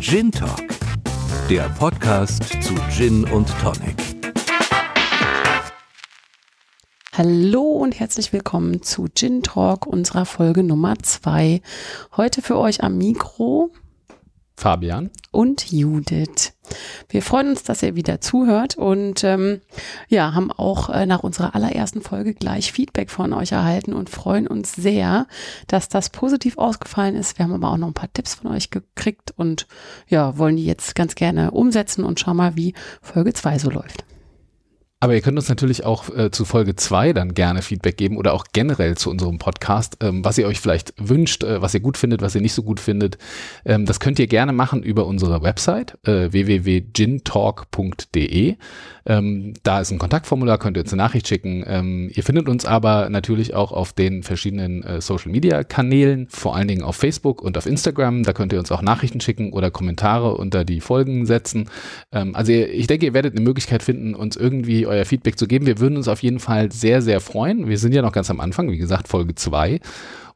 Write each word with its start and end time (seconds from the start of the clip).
Gin 0.00 0.32
Talk, 0.32 0.66
der 1.50 1.68
Podcast 1.78 2.44
zu 2.62 2.74
Gin 2.88 3.22
und 3.24 3.46
Tonic. 3.60 3.96
Hallo 7.12 7.60
und 7.60 8.00
herzlich 8.00 8.32
willkommen 8.32 8.80
zu 8.80 9.08
Gin 9.14 9.42
Talk 9.42 9.86
unserer 9.86 10.24
Folge 10.24 10.62
Nummer 10.62 10.98
zwei. 11.02 11.60
Heute 12.16 12.40
für 12.40 12.56
euch 12.56 12.82
am 12.82 12.96
Mikro 12.96 13.72
Fabian 14.60 15.08
und 15.30 15.72
Judith. 15.72 16.52
Wir 17.08 17.22
freuen 17.22 17.48
uns, 17.48 17.62
dass 17.62 17.82
ihr 17.82 17.96
wieder 17.96 18.20
zuhört 18.20 18.76
und 18.76 19.24
ähm, 19.24 19.62
ja, 20.08 20.34
haben 20.34 20.52
auch 20.52 20.90
äh, 20.90 21.06
nach 21.06 21.22
unserer 21.22 21.54
allerersten 21.54 22.02
Folge 22.02 22.34
gleich 22.34 22.70
Feedback 22.70 23.10
von 23.10 23.32
euch 23.32 23.52
erhalten 23.52 23.94
und 23.94 24.10
freuen 24.10 24.46
uns 24.46 24.74
sehr, 24.74 25.26
dass 25.66 25.88
das 25.88 26.10
positiv 26.10 26.58
ausgefallen 26.58 27.16
ist. 27.16 27.38
Wir 27.38 27.44
haben 27.46 27.54
aber 27.54 27.70
auch 27.70 27.78
noch 27.78 27.86
ein 27.86 27.94
paar 27.94 28.12
Tipps 28.12 28.34
von 28.34 28.50
euch 28.50 28.68
gekriegt 28.68 29.32
und 29.34 29.66
ja, 30.08 30.36
wollen 30.36 30.56
die 30.56 30.66
jetzt 30.66 30.94
ganz 30.94 31.14
gerne 31.14 31.52
umsetzen 31.52 32.04
und 32.04 32.20
schauen 32.20 32.36
mal, 32.36 32.54
wie 32.54 32.74
Folge 33.00 33.32
zwei 33.32 33.58
so 33.58 33.70
läuft. 33.70 34.04
Aber 35.02 35.14
ihr 35.14 35.22
könnt 35.22 35.38
uns 35.38 35.48
natürlich 35.48 35.86
auch 35.86 36.14
äh, 36.14 36.30
zu 36.30 36.44
Folge 36.44 36.76
zwei 36.76 37.14
dann 37.14 37.32
gerne 37.32 37.62
Feedback 37.62 37.96
geben 37.96 38.18
oder 38.18 38.34
auch 38.34 38.44
generell 38.52 38.98
zu 38.98 39.08
unserem 39.08 39.38
Podcast, 39.38 39.96
ähm, 40.02 40.22
was 40.26 40.36
ihr 40.36 40.46
euch 40.46 40.60
vielleicht 40.60 40.92
wünscht, 40.98 41.42
äh, 41.42 41.62
was 41.62 41.72
ihr 41.72 41.80
gut 41.80 41.96
findet, 41.96 42.20
was 42.20 42.34
ihr 42.34 42.42
nicht 42.42 42.52
so 42.52 42.62
gut 42.62 42.80
findet. 42.80 43.16
Ähm, 43.64 43.86
das 43.86 43.98
könnt 43.98 44.18
ihr 44.18 44.26
gerne 44.26 44.52
machen 44.52 44.82
über 44.82 45.06
unsere 45.06 45.42
Website 45.42 45.96
äh, 46.06 46.30
www.gintalk.de. 46.32 48.56
Ähm, 49.06 49.54
da 49.62 49.80
ist 49.80 49.90
ein 49.90 49.98
Kontaktformular, 49.98 50.58
könnt 50.58 50.76
ihr 50.76 50.82
uns 50.82 50.92
eine 50.92 51.02
Nachricht 51.02 51.26
schicken. 51.26 51.64
Ähm, 51.66 52.10
ihr 52.14 52.22
findet 52.22 52.50
uns 52.50 52.66
aber 52.66 53.08
natürlich 53.08 53.54
auch 53.54 53.72
auf 53.72 53.94
den 53.94 54.22
verschiedenen 54.22 54.82
äh, 54.82 55.00
Social 55.00 55.32
Media 55.32 55.64
Kanälen, 55.64 56.26
vor 56.28 56.54
allen 56.54 56.68
Dingen 56.68 56.82
auf 56.82 56.96
Facebook 56.96 57.40
und 57.40 57.56
auf 57.56 57.64
Instagram. 57.64 58.22
Da 58.22 58.34
könnt 58.34 58.52
ihr 58.52 58.58
uns 58.58 58.70
auch 58.70 58.82
Nachrichten 58.82 59.22
schicken 59.22 59.54
oder 59.54 59.70
Kommentare 59.70 60.36
unter 60.36 60.66
die 60.66 60.82
Folgen 60.82 61.24
setzen. 61.24 61.70
Ähm, 62.12 62.36
also 62.36 62.52
ihr, 62.52 62.70
ich 62.72 62.86
denke, 62.86 63.06
ihr 63.06 63.14
werdet 63.14 63.34
eine 63.34 63.42
Möglichkeit 63.42 63.82
finden, 63.82 64.14
uns 64.14 64.36
irgendwie 64.36 64.89
euer 64.90 65.04
Feedback 65.04 65.38
zu 65.38 65.46
geben. 65.46 65.66
Wir 65.66 65.78
würden 65.78 65.96
uns 65.96 66.08
auf 66.08 66.22
jeden 66.22 66.40
Fall 66.40 66.70
sehr, 66.70 67.00
sehr 67.00 67.20
freuen. 67.20 67.68
Wir 67.68 67.78
sind 67.78 67.92
ja 67.92 68.02
noch 68.02 68.12
ganz 68.12 68.30
am 68.30 68.40
Anfang, 68.40 68.70
wie 68.70 68.78
gesagt, 68.78 69.08
Folge 69.08 69.34
zwei 69.34 69.80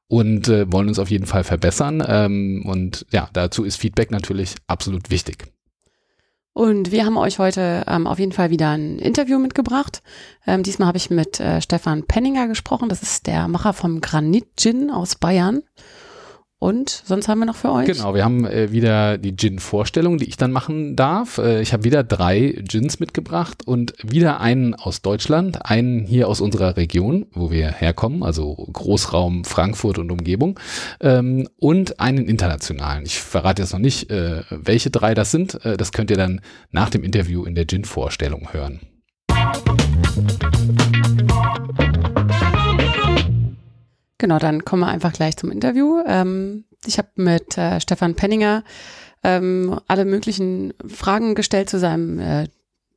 und 0.09 0.49
äh, 0.49 0.71
wollen 0.73 0.89
uns 0.89 0.99
auf 0.99 1.11
jeden 1.11 1.27
Fall 1.27 1.45
verbessern. 1.45 2.03
Ähm, 2.07 2.65
und 2.67 3.07
ja, 3.11 3.29
dazu 3.33 3.65
ist 3.65 3.77
Feedback 3.77 4.11
natürlich 4.11 4.55
absolut 4.67 5.11
wichtig. 5.11 5.47
Und 6.53 6.93
wir 6.93 7.05
haben 7.05 7.17
euch 7.17 7.41
heute 7.41 7.85
ähm, 7.89 8.07
auf 8.07 8.21
jeden 8.21 8.31
Fall 8.31 8.51
wieder 8.51 8.71
ein 8.71 9.01
Interview 9.01 9.41
mitgebracht. 9.41 10.03
Ähm, 10.47 10.63
diesmal 10.63 10.87
habe 10.87 10.99
ich 10.99 11.11
mit 11.11 11.41
äh, 11.41 11.61
Stefan 11.61 12.05
Penninger 12.05 12.47
gesprochen. 12.47 12.89
Das 12.89 13.03
ist 13.03 13.27
der 13.27 13.49
Macher 13.49 13.73
vom 13.73 14.01
Granit 14.01 14.47
Gin 14.57 14.91
aus 14.91 15.17
Bayern. 15.17 15.63
Und 16.65 16.89
sonst 16.89 17.29
haben 17.29 17.41
wir 17.41 17.45
noch 17.45 17.57
für 17.57 17.71
euch? 17.71 17.85
Genau, 17.85 18.15
wir 18.15 18.25
haben 18.25 18.47
äh, 18.47 18.73
wieder 18.73 19.19
die 19.19 19.37
Gin-Vorstellung, 19.37 20.17
die 20.17 20.25
ich 20.25 20.39
dann 20.39 20.51
machen 20.51 20.97
darf. 20.97 21.37
Äh, 21.37 21.61
ich 21.61 21.75
habe 21.75 21.85
wieder 21.85 22.03
drei 22.03 22.55
Gins 22.67 23.01
mitgebracht 23.01 23.67
und 23.67 23.93
wieder 24.03 24.41
einen 24.41 24.75
aus 24.75 25.03
Deutschland, 25.03 25.67
einen 25.67 26.07
hier 26.07 26.27
aus 26.27 26.41
unserer 26.41 26.79
Region, 26.79 27.27
wo 27.33 27.51
wir 27.51 27.71
herkommen, 27.71 28.23
also 28.23 28.55
Großraum 28.73 29.45
Frankfurt 29.45 29.99
und 29.99 30.11
Umgebung, 30.11 30.59
ähm, 31.03 31.47
und 31.59 32.01
einen 32.01 32.29
internationalen. 32.29 33.05
Ich 33.05 33.21
verrate 33.21 33.61
jetzt 33.61 33.75
noch 33.75 33.79
nicht, 33.79 34.09
äh, 34.09 34.45
welche 34.49 34.89
drei 34.89 35.13
das 35.13 35.33
sind. 35.33 35.63
Äh, 35.67 35.77
das 35.77 35.93
könnt 35.93 36.11
ihr 36.11 36.17
dann 36.17 36.41
nach 36.71 36.89
dem 36.89 37.05
Interview 37.05 37.45
in 37.45 37.55
der 37.55 37.67
Gin-Vorstellung 37.67 38.55
hören. 38.55 38.81
Genau, 44.19 44.39
dann 44.39 44.65
kommen 44.65 44.83
wir 44.83 44.89
einfach 44.89 45.13
gleich 45.13 45.37
zum 45.37 45.51
Interview. 45.51 46.03
Ähm, 46.07 46.65
ich 46.87 46.99
habe 46.99 47.09
mit 47.17 47.59
äh, 47.59 47.81
Stefan 47.81 48.15
Penninger 48.15 48.63
ähm, 49.23 49.81
alle 49.89 50.05
möglichen 50.05 50.75
Fragen 50.87 51.35
gestellt 51.35 51.71
zu 51.71 51.79
seinem 51.79 52.21
äh, 52.21 52.49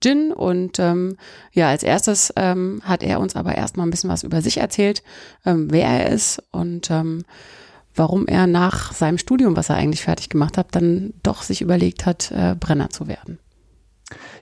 Gin 0.02 0.32
und 0.32 0.78
ähm, 0.78 1.18
ja, 1.54 1.70
als 1.70 1.82
erstes 1.82 2.32
ähm, 2.36 2.82
hat 2.84 3.02
er 3.02 3.20
uns 3.20 3.36
aber 3.36 3.56
erstmal 3.56 3.88
ein 3.88 3.90
bisschen 3.90 4.12
was 4.12 4.24
über 4.24 4.42
sich 4.42 4.58
erzählt, 4.58 5.02
ähm, 5.46 5.72
wer 5.72 5.88
er 5.88 6.10
ist 6.12 6.44
und 6.52 6.92
ähm, 6.92 7.24
warum 7.96 8.28
er 8.28 8.46
nach 8.46 8.94
seinem 8.94 9.18
Studium, 9.18 9.56
was 9.56 9.70
er 9.70 9.76
eigentlich 9.76 10.04
fertig 10.04 10.30
gemacht 10.30 10.58
hat, 10.58 10.76
dann 10.76 11.14
doch 11.24 11.42
sich 11.42 11.62
überlegt 11.62 12.06
hat, 12.06 12.32
äh, 12.32 12.56
Brenner 12.60 12.92
zu 12.92 13.08
werden. 13.08 13.40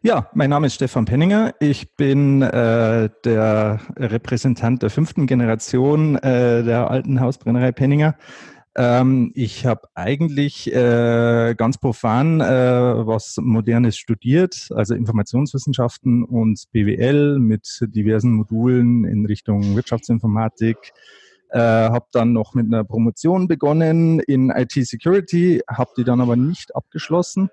Ja, 0.02 0.30
mein 0.34 0.52
Name 0.52 0.68
ist 0.68 0.76
Stefan 0.76 1.06
Penninger. 1.06 1.56
Ich 1.60 1.96
bin 1.96 2.42
äh, 2.42 3.10
der 3.24 3.80
Repräsentant 3.98 4.84
der 4.84 4.90
fünften 4.92 5.26
Generation 5.26 6.16
äh, 6.18 6.64
der 6.64 6.92
alten 6.92 7.20
Hausbrennerei 7.20 7.72
Penninger. 7.72 8.16
Ähm, 8.78 9.32
ich 9.34 9.66
habe 9.66 9.88
eigentlich 9.96 10.72
äh, 10.72 11.56
ganz 11.58 11.78
profan 11.78 12.42
äh, 12.42 12.46
was 12.46 13.38
Modernes 13.42 13.98
studiert, 13.98 14.68
also 14.76 14.94
Informationswissenschaften 14.94 16.24
und 16.24 16.66
BWL 16.72 17.40
mit 17.40 17.80
diversen 17.82 18.34
Modulen 18.34 19.06
in 19.06 19.26
Richtung 19.26 19.76
Wirtschaftsinformatik. 19.76 20.78
Äh, 21.50 21.60
habe 21.60 22.08
dann 22.12 22.34
noch 22.34 22.54
mit 22.54 22.66
einer 22.66 22.84
Promotion 22.84 23.48
begonnen 23.48 24.20
in 24.20 24.50
IT-Security, 24.50 25.62
habe 25.70 25.92
die 25.98 26.04
dann 26.04 26.20
aber 26.20 26.36
nicht 26.36 26.76
abgeschlossen 26.76 27.50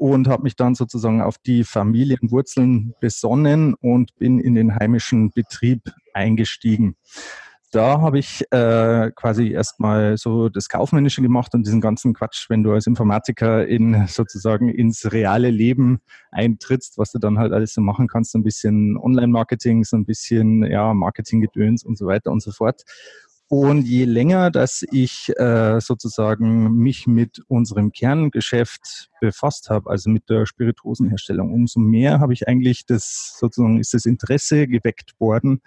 und 0.00 0.28
habe 0.28 0.44
mich 0.44 0.56
dann 0.56 0.74
sozusagen 0.74 1.20
auf 1.20 1.36
die 1.36 1.62
Familienwurzeln 1.62 2.94
besonnen 3.00 3.74
und 3.74 4.16
bin 4.16 4.40
in 4.40 4.54
den 4.54 4.74
heimischen 4.74 5.30
Betrieb 5.30 5.92
eingestiegen. 6.14 6.96
Da 7.70 8.00
habe 8.00 8.18
ich 8.18 8.42
äh, 8.50 9.10
quasi 9.14 9.50
erstmal 9.50 10.16
so 10.16 10.48
das 10.48 10.70
Kaufmännische 10.70 11.20
gemacht 11.20 11.54
und 11.54 11.66
diesen 11.66 11.82
ganzen 11.82 12.14
Quatsch, 12.14 12.48
wenn 12.48 12.62
du 12.62 12.72
als 12.72 12.86
Informatiker 12.86 13.66
in 13.66 14.06
sozusagen 14.08 14.70
ins 14.70 15.12
reale 15.12 15.50
Leben 15.50 16.00
eintrittst, 16.30 16.96
was 16.96 17.12
du 17.12 17.18
dann 17.18 17.38
halt 17.38 17.52
alles 17.52 17.74
so 17.74 17.82
machen 17.82 18.08
kannst, 18.08 18.32
so 18.32 18.38
ein 18.38 18.42
bisschen 18.42 18.96
Online-Marketing, 18.96 19.84
so 19.84 19.98
ein 19.98 20.06
bisschen 20.06 20.64
ja 20.64 20.94
Marketing-Gedöns 20.94 21.84
und 21.84 21.98
so 21.98 22.06
weiter 22.06 22.32
und 22.32 22.42
so 22.42 22.52
fort. 22.52 22.82
Und 23.52 23.82
je 23.82 24.04
länger, 24.04 24.52
dass 24.52 24.84
ich 24.92 25.36
äh, 25.36 25.80
sozusagen 25.80 26.72
mich 26.72 27.08
mit 27.08 27.42
unserem 27.48 27.90
Kerngeschäft 27.90 29.10
befasst 29.20 29.70
habe, 29.70 29.90
also 29.90 30.08
mit 30.08 30.30
der 30.30 30.46
Spirituosenherstellung, 30.46 31.52
umso 31.52 31.80
mehr 31.80 32.20
habe 32.20 32.32
ich 32.32 32.46
eigentlich 32.46 32.86
das 32.86 33.36
sozusagen 33.40 33.80
ist 33.80 33.92
das 33.92 34.06
Interesse 34.06 34.68
geweckt 34.68 35.18
worden, 35.18 35.62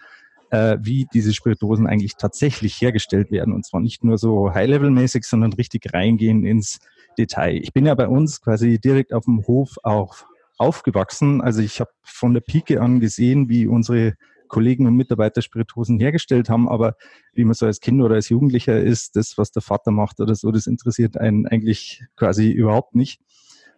äh, 0.52 0.78
wie 0.80 1.08
diese 1.14 1.34
Spirituosen 1.34 1.86
eigentlich 1.86 2.16
tatsächlich 2.16 2.80
hergestellt 2.80 3.32
werden. 3.32 3.54
Und 3.54 3.66
zwar 3.66 3.82
nicht 3.82 4.02
nur 4.06 4.18
so 4.18 4.54
High-Level-mäßig, 4.54 5.26
sondern 5.26 5.52
richtig 5.52 5.94
reingehen 5.94 6.46
ins 6.46 6.80
Detail. 7.18 7.58
Ich 7.58 7.74
bin 7.74 7.86
ja 7.86 7.96
bei 7.96 8.08
uns 8.08 8.40
quasi 8.40 8.80
direkt 8.80 9.12
auf 9.12 9.26
dem 9.26 9.46
Hof 9.46 9.76
auch 9.84 10.24
aufgewachsen. 10.58 11.42
Also 11.42 11.62
ich 11.62 11.82
habe 11.82 11.92
von 12.02 12.34
der 12.34 12.42
Pike 12.42 12.80
an 12.80 13.02
gesehen, 13.02 13.50
wie 13.50 13.68
unsere 13.68 14.14
Kollegen 14.48 14.88
und 14.88 14.96
Mitarbeiter 14.96 15.42
Spirituosen 15.42 16.00
hergestellt 16.00 16.50
haben, 16.50 16.70
aber 16.70 16.96
wie 17.34 17.44
man 17.44 17.54
so 17.54 17.66
als 17.66 17.80
Kind 17.80 18.02
oder 18.02 18.16
als 18.16 18.30
Jugendlicher 18.30 18.80
ist, 18.80 19.16
das, 19.16 19.38
was 19.38 19.52
der 19.52 19.62
Vater 19.62 19.92
macht 19.92 20.20
oder 20.20 20.36
so, 20.36 20.52
das 20.52 20.68
interessiert 20.68 21.18
einen 21.18 21.48
eigentlich 21.48 22.04
quasi 22.16 22.52
überhaupt 22.52 22.96
nicht. 22.96 23.22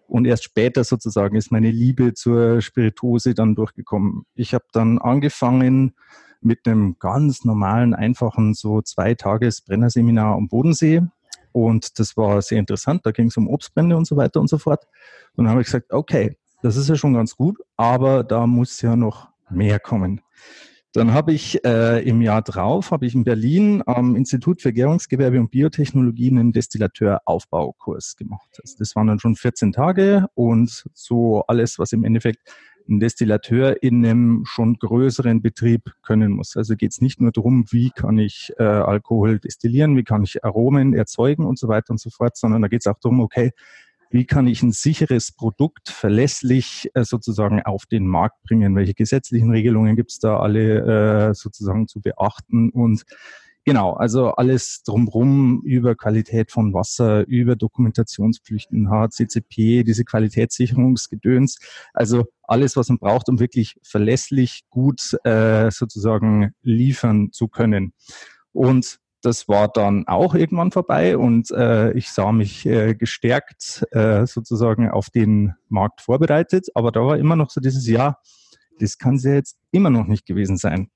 Und 0.08 0.26
erst 0.26 0.44
später 0.44 0.84
sozusagen 0.84 1.36
ist 1.36 1.52
meine 1.52 1.72
Liebe 1.72 2.14
zur 2.14 2.62
Spirituose 2.62 3.34
dann 3.34 3.56
durchgekommen. 3.56 4.26
Ich 4.36 4.54
habe 4.54 4.66
dann 4.72 5.00
angefangen 5.00 5.94
mit 6.42 6.68
einem 6.68 6.98
ganz 7.00 7.44
normalen, 7.44 7.94
einfachen, 7.96 8.54
so 8.54 8.82
zwei 8.82 9.16
Tages 9.16 9.62
Brennerseminar 9.62 10.36
am 10.36 10.48
Bodensee. 10.48 11.02
Und 11.52 12.00
das 12.00 12.18
war 12.18 12.42
sehr 12.42 12.60
interessant. 12.60 13.06
Da 13.06 13.12
ging 13.12 13.28
es 13.28 13.38
um 13.38 13.48
Obstbrände 13.48 13.98
und 13.98 14.06
so 14.06 14.16
weiter 14.16 14.42
und 14.42 14.50
so 14.50 14.58
fort. 14.58 14.86
Und 15.36 15.46
dann 15.46 15.52
habe 15.52 15.62
ich 15.62 15.66
gesagt, 15.66 15.92
okay, 15.92 16.38
das 16.62 16.76
ist 16.76 16.90
ja 16.90 16.96
schon 16.96 17.14
ganz 17.14 17.36
gut, 17.36 17.60
aber 17.78 18.24
da 18.24 18.48
muss 18.48 18.82
ja 18.82 18.96
noch 18.96 19.30
mehr 19.50 19.80
kommen. 19.80 20.22
Dann 20.96 21.12
habe 21.12 21.34
ich 21.34 21.66
äh, 21.66 22.08
im 22.08 22.22
Jahr 22.22 22.42
drauf, 22.42 22.92
habe 22.92 23.06
ich 23.06 23.16
in 23.16 23.26
Berlin 23.26 23.84
am 23.86 24.16
Institut 24.16 24.62
für 24.62 24.72
Gärungsgewerbe 24.72 25.42
und 25.42 25.52
Biotechnologie 25.52 26.32
einen 26.32 26.54
Destillateuraufbaukurs 26.54 28.16
gemacht. 28.16 28.58
Also 28.62 28.76
das 28.80 28.96
waren 28.96 29.08
dann 29.08 29.20
schon 29.20 29.36
14 29.36 29.74
Tage 29.74 30.28
und 30.36 30.86
so 30.94 31.44
alles, 31.48 31.80
was 31.80 31.92
im 31.92 32.06
Endeffekt 32.06 32.40
ein 32.88 33.02
Destillateur 33.02 33.84
in 33.84 34.06
einem 34.06 34.44
schon 34.46 34.76
größeren 34.76 35.42
Betrieb 35.42 35.92
können 36.02 36.32
muss. 36.32 36.56
Also 36.56 36.76
geht 36.76 36.92
es 36.92 37.02
nicht 37.02 37.20
nur 37.20 37.34
darum, 37.34 37.66
wie 37.72 37.90
kann 37.90 38.18
ich 38.18 38.54
äh, 38.58 38.64
Alkohol 38.64 39.40
destillieren, 39.40 39.98
wie 39.98 40.04
kann 40.04 40.24
ich 40.24 40.46
Aromen 40.46 40.94
erzeugen 40.94 41.46
und 41.46 41.60
so 41.60 41.68
weiter 41.68 41.92
und 41.92 42.00
so 42.00 42.10
fort, 42.10 42.38
sondern 42.38 42.62
da 42.62 42.68
geht 42.68 42.82
es 42.82 42.88
auch 42.88 43.00
darum, 43.00 43.20
okay, 43.20 43.52
wie 44.16 44.26
kann 44.26 44.48
ich 44.48 44.64
ein 44.64 44.72
sicheres 44.72 45.34
Produkt 45.34 45.90
verlässlich 45.90 46.90
äh, 46.94 47.04
sozusagen 47.04 47.62
auf 47.64 47.86
den 47.86 48.08
Markt 48.08 48.42
bringen? 48.44 48.74
Welche 48.74 48.94
gesetzlichen 48.94 49.52
Regelungen 49.52 49.98
gibt 49.98 50.12
es 50.12 50.20
da 50.20 50.40
alle 50.40 51.32
äh, 51.32 51.34
sozusagen 51.34 51.90
zu 51.90 52.00
beachten? 52.00 52.70
Und 52.70 53.04
genau, 53.66 53.92
also 53.92 54.30
alles 54.32 54.84
drumherum 54.84 55.62
über 55.66 55.96
Qualität 55.96 56.50
von 56.50 56.74
Wasser, 56.74 57.28
über 57.28 57.58
Dokumentationspflichten, 57.58 58.90
HCCP, 58.90 59.84
diese 59.84 60.06
Qualitätssicherungsgedöns, 60.06 61.60
also 61.94 62.24
alles, 62.44 62.78
was 62.78 62.88
man 62.88 63.00
braucht, 63.00 63.28
um 63.28 63.42
wirklich 63.42 63.76
verlässlich 63.84 64.62
gut 64.70 65.18
äh, 65.26 65.70
sozusagen 65.72 66.54
liefern 66.62 67.34
zu 67.34 67.50
können. 67.50 67.92
Und 68.54 69.00
das 69.26 69.48
war 69.48 69.68
dann 69.68 70.08
auch 70.08 70.36
irgendwann 70.36 70.72
vorbei 70.72 71.18
und 71.18 71.50
äh, 71.52 71.92
ich 71.94 72.12
sah 72.12 72.32
mich 72.32 72.66
äh, 72.66 72.94
gestärkt 72.94 73.84
äh, 73.92 74.28
sozusagen 74.28 74.90
auf 74.90 75.10
den 75.10 75.56
Markt 75.68 76.02
vorbereitet. 76.02 76.68
Aber 76.76 76.92
da 76.92 77.02
war 77.02 77.18
immer 77.18 77.36
noch 77.36 77.50
so 77.50 77.60
dieses 77.60 77.88
Jahr, 77.88 78.22
das 78.80 79.00
kann 79.00 79.16
es 79.16 79.24
ja 79.24 79.34
jetzt 79.34 79.58
immer 79.72 79.90
noch 79.90 80.06
nicht 80.06 80.28
gewesen 80.28 80.58
sein. 80.58 80.90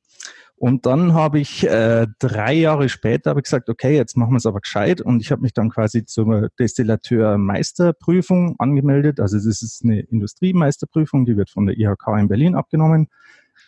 Und 0.57 0.85
dann 0.85 1.13
habe 1.13 1.39
ich 1.39 1.65
äh, 1.65 2.05
drei 2.19 2.53
Jahre 2.53 2.89
später 2.89 3.35
ich 3.37 3.43
gesagt, 3.43 3.69
okay, 3.69 3.95
jetzt 3.95 4.17
machen 4.17 4.33
wir 4.33 4.37
es 4.37 4.45
aber 4.45 4.59
gescheit. 4.59 4.99
Und 5.01 5.21
ich 5.21 5.31
habe 5.31 5.41
mich 5.41 5.53
dann 5.53 5.69
quasi 5.69 6.05
zur 6.05 6.49
Destillateur-Meisterprüfung 6.59 8.57
angemeldet. 8.59 9.21
Also 9.21 9.37
das 9.37 9.63
ist 9.63 9.83
eine 9.83 10.01
Industriemeisterprüfung, 10.01 11.25
die 11.25 11.37
wird 11.37 11.49
von 11.49 11.65
der 11.65 11.77
IHK 11.77 12.07
in 12.19 12.27
Berlin 12.27 12.55
abgenommen. 12.55 13.07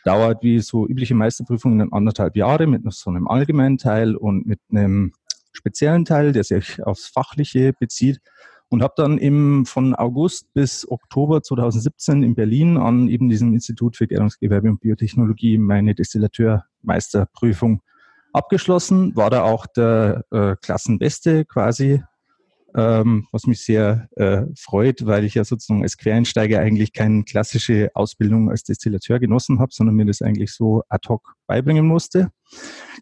Dauert 0.03 0.43
wie 0.43 0.59
so 0.59 0.87
übliche 0.87 1.15
Meisterprüfungen 1.15 1.93
anderthalb 1.93 2.35
Jahre 2.35 2.67
mit 2.67 2.81
so 2.93 3.09
einem 3.09 3.27
allgemeinen 3.27 3.77
Teil 3.77 4.15
und 4.15 4.45
mit 4.45 4.59
einem 4.71 5.13
speziellen 5.51 6.05
Teil, 6.05 6.31
der 6.31 6.43
sich 6.43 6.81
aufs 6.83 7.07
Fachliche 7.07 7.73
bezieht. 7.73 8.19
Und 8.69 8.83
habe 8.83 8.93
dann 8.95 9.17
eben 9.17 9.65
von 9.65 9.93
August 9.95 10.53
bis 10.53 10.89
Oktober 10.89 11.43
2017 11.43 12.23
in 12.23 12.35
Berlin 12.35 12.77
an 12.77 13.09
eben 13.09 13.27
diesem 13.27 13.53
Institut 13.53 13.97
für 13.97 14.07
Gärungsgewerbe 14.07 14.69
und 14.69 14.79
Biotechnologie 14.79 15.57
meine 15.57 15.93
Destillateurmeisterprüfung 15.93 17.81
abgeschlossen, 18.31 19.13
war 19.15 19.29
da 19.29 19.43
auch 19.43 19.65
der 19.67 20.23
äh, 20.31 20.55
Klassenbeste 20.61 21.43
quasi 21.43 22.01
ähm, 22.75 23.27
was 23.31 23.45
mich 23.45 23.63
sehr 23.63 24.07
äh, 24.15 24.43
freut, 24.57 25.05
weil 25.05 25.25
ich 25.25 25.35
ja 25.35 25.43
sozusagen 25.43 25.83
als 25.83 25.97
Quereinsteiger 25.97 26.59
eigentlich 26.59 26.93
keine 26.93 27.23
klassische 27.23 27.91
Ausbildung 27.93 28.49
als 28.49 28.63
Destillateur 28.63 29.19
genossen 29.19 29.59
habe, 29.59 29.73
sondern 29.73 29.95
mir 29.95 30.05
das 30.05 30.21
eigentlich 30.21 30.53
so 30.53 30.83
ad 30.89 31.07
hoc 31.09 31.35
beibringen 31.47 31.85
musste. 31.85 32.31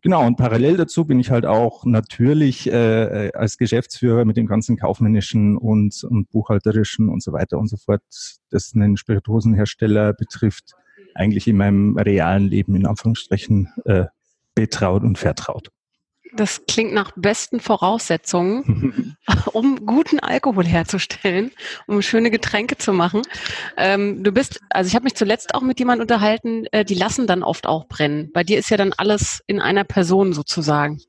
Genau, 0.01 0.25
und 0.25 0.37
parallel 0.37 0.77
dazu 0.77 1.05
bin 1.05 1.19
ich 1.19 1.31
halt 1.31 1.45
auch 1.45 1.85
natürlich 1.85 2.71
äh, 2.71 3.31
als 3.33 3.57
Geschäftsführer 3.57 4.25
mit 4.25 4.37
dem 4.37 4.47
ganzen 4.47 4.77
kaufmännischen 4.77 5.57
und, 5.57 6.03
und 6.03 6.29
buchhalterischen 6.29 7.09
und 7.09 7.21
so 7.23 7.33
weiter 7.33 7.57
und 7.57 7.67
so 7.67 7.77
fort, 7.77 8.01
das 8.49 8.71
einen 8.73 8.97
Spirituosenhersteller 8.97 10.13
betrifft, 10.13 10.73
eigentlich 11.15 11.47
in 11.47 11.57
meinem 11.57 11.97
realen 11.97 12.47
Leben 12.47 12.75
in 12.75 12.85
Anführungsstrichen 12.85 13.69
äh, 13.85 14.05
betraut 14.55 15.03
und 15.03 15.17
vertraut. 15.17 15.69
Das 16.33 16.65
klingt 16.67 16.93
nach 16.93 17.11
besten 17.15 17.59
Voraussetzungen, 17.59 19.17
um 19.53 19.85
guten 19.85 20.19
Alkohol 20.19 20.65
herzustellen, 20.65 21.51
um 21.87 22.01
schöne 22.01 22.29
Getränke 22.29 22.77
zu 22.77 22.93
machen. 22.93 23.23
Ähm, 23.77 24.23
du 24.23 24.31
bist, 24.31 24.59
also 24.69 24.87
ich 24.87 24.95
habe 24.95 25.05
mich 25.05 25.15
zuletzt 25.15 25.55
auch 25.55 25.61
mit 25.61 25.79
jemandem 25.79 26.03
unterhalten, 26.03 26.65
äh, 26.71 26.85
die 26.85 26.93
lassen 26.93 27.27
dann 27.27 27.43
oft 27.43 27.65
auch 27.67 27.87
brennen. 27.87 28.31
Bei 28.33 28.43
dir 28.43 28.59
ist 28.59 28.69
ja 28.69 28.77
dann 28.77 28.93
alles 28.93 29.41
in 29.47 29.59
einer 29.59 29.83
Person 29.83 30.33
sozusagen. 30.33 31.01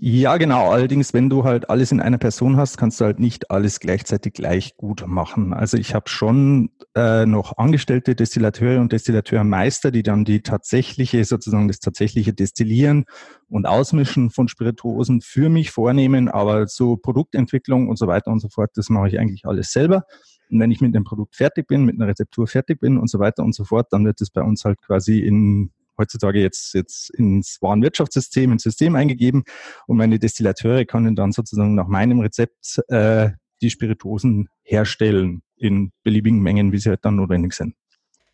Ja, 0.00 0.36
genau. 0.38 0.70
Allerdings, 0.70 1.14
wenn 1.14 1.30
du 1.30 1.44
halt 1.44 1.70
alles 1.70 1.92
in 1.92 2.00
einer 2.00 2.18
Person 2.18 2.56
hast, 2.56 2.76
kannst 2.76 3.00
du 3.00 3.04
halt 3.04 3.20
nicht 3.20 3.50
alles 3.50 3.78
gleichzeitig 3.78 4.32
gleich 4.34 4.76
gut 4.76 5.04
machen. 5.06 5.52
Also 5.54 5.76
ich 5.76 5.94
habe 5.94 6.08
schon 6.08 6.70
äh, 6.96 7.26
noch 7.26 7.56
angestellte 7.58 8.16
Destillateure 8.16 8.80
und 8.80 8.92
Destillateurmeister, 8.92 9.92
die 9.92 10.02
dann 10.02 10.24
die 10.24 10.42
tatsächliche, 10.42 11.24
sozusagen 11.24 11.68
das 11.68 11.78
tatsächliche 11.78 12.32
Destillieren 12.32 13.04
und 13.48 13.66
Ausmischen 13.66 14.30
von 14.30 14.48
Spirituosen 14.48 15.20
für 15.20 15.48
mich 15.48 15.70
vornehmen. 15.70 16.28
Aber 16.28 16.66
so 16.66 16.96
Produktentwicklung 16.96 17.88
und 17.88 17.96
so 17.96 18.08
weiter 18.08 18.32
und 18.32 18.40
so 18.40 18.48
fort, 18.48 18.70
das 18.74 18.90
mache 18.90 19.08
ich 19.08 19.20
eigentlich 19.20 19.46
alles 19.46 19.70
selber. 19.70 20.04
Und 20.50 20.58
wenn 20.60 20.72
ich 20.72 20.80
mit 20.80 20.94
dem 20.94 21.04
Produkt 21.04 21.36
fertig 21.36 21.68
bin, 21.68 21.84
mit 21.84 21.94
einer 21.96 22.08
Rezeptur 22.08 22.46
fertig 22.48 22.80
bin 22.80 22.98
und 22.98 23.08
so 23.08 23.18
weiter 23.20 23.44
und 23.44 23.54
so 23.54 23.64
fort, 23.64 23.86
dann 23.92 24.04
wird 24.04 24.20
es 24.20 24.30
bei 24.30 24.42
uns 24.42 24.64
halt 24.64 24.80
quasi 24.82 25.20
in 25.20 25.70
heutzutage 25.98 26.40
jetzt, 26.40 26.74
jetzt 26.74 27.10
ins 27.10 27.58
Warenwirtschaftssystem, 27.60 28.52
ins 28.52 28.62
System 28.62 28.96
eingegeben 28.96 29.44
und 29.86 29.96
meine 29.96 30.18
Destillateure 30.18 30.84
können 30.84 31.16
dann 31.16 31.32
sozusagen 31.32 31.74
nach 31.74 31.88
meinem 31.88 32.20
Rezept 32.20 32.80
äh, 32.88 33.30
die 33.62 33.70
Spirituosen 33.70 34.48
herstellen 34.62 35.42
in 35.56 35.92
beliebigen 36.02 36.40
Mengen, 36.40 36.72
wie 36.72 36.78
sie 36.78 36.90
halt 36.90 37.04
dann 37.04 37.16
notwendig 37.16 37.54
sind. 37.54 37.74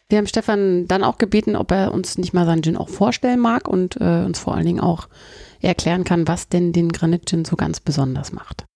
Wir 0.09 0.19
haben 0.19 0.27
Stefan 0.27 0.89
dann 0.89 1.05
auch 1.05 1.19
gebeten, 1.19 1.55
ob 1.55 1.71
er 1.71 1.95
uns 1.95 2.19
nicht 2.19 2.35
mal 2.35 2.45
seinen 2.45 2.65
Gin 2.65 2.77
auch 2.77 2.89
vorstellen 2.89 3.39
mag 3.39 3.69
und 3.69 3.97
äh, 4.01 4.25
uns 4.25 4.41
vor 4.41 4.56
allen 4.56 4.67
Dingen 4.67 4.81
auch 4.81 5.09
erklären 5.61 6.03
kann, 6.03 6.27
was 6.27 6.49
denn 6.49 6.73
den 6.73 6.91
Granit 6.91 7.29
Gin 7.29 7.45
so 7.45 7.55
ganz 7.55 7.79
besonders 7.79 8.33
macht. 8.33 8.67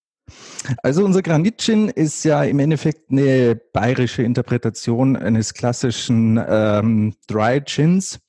Also 0.83 1.05
unser 1.05 1.23
Granit 1.23 1.61
Gin 1.61 1.89
ist 1.89 2.25
ja 2.25 2.45
im 2.45 2.61
Endeffekt 2.61 3.11
eine 3.11 3.57
bayerische 3.73 4.23
Interpretation 4.23 5.17
eines 5.17 5.55
klassischen 5.55 6.41
ähm, 6.49 7.15
Dry 7.27 7.61
Gins. 7.61 8.21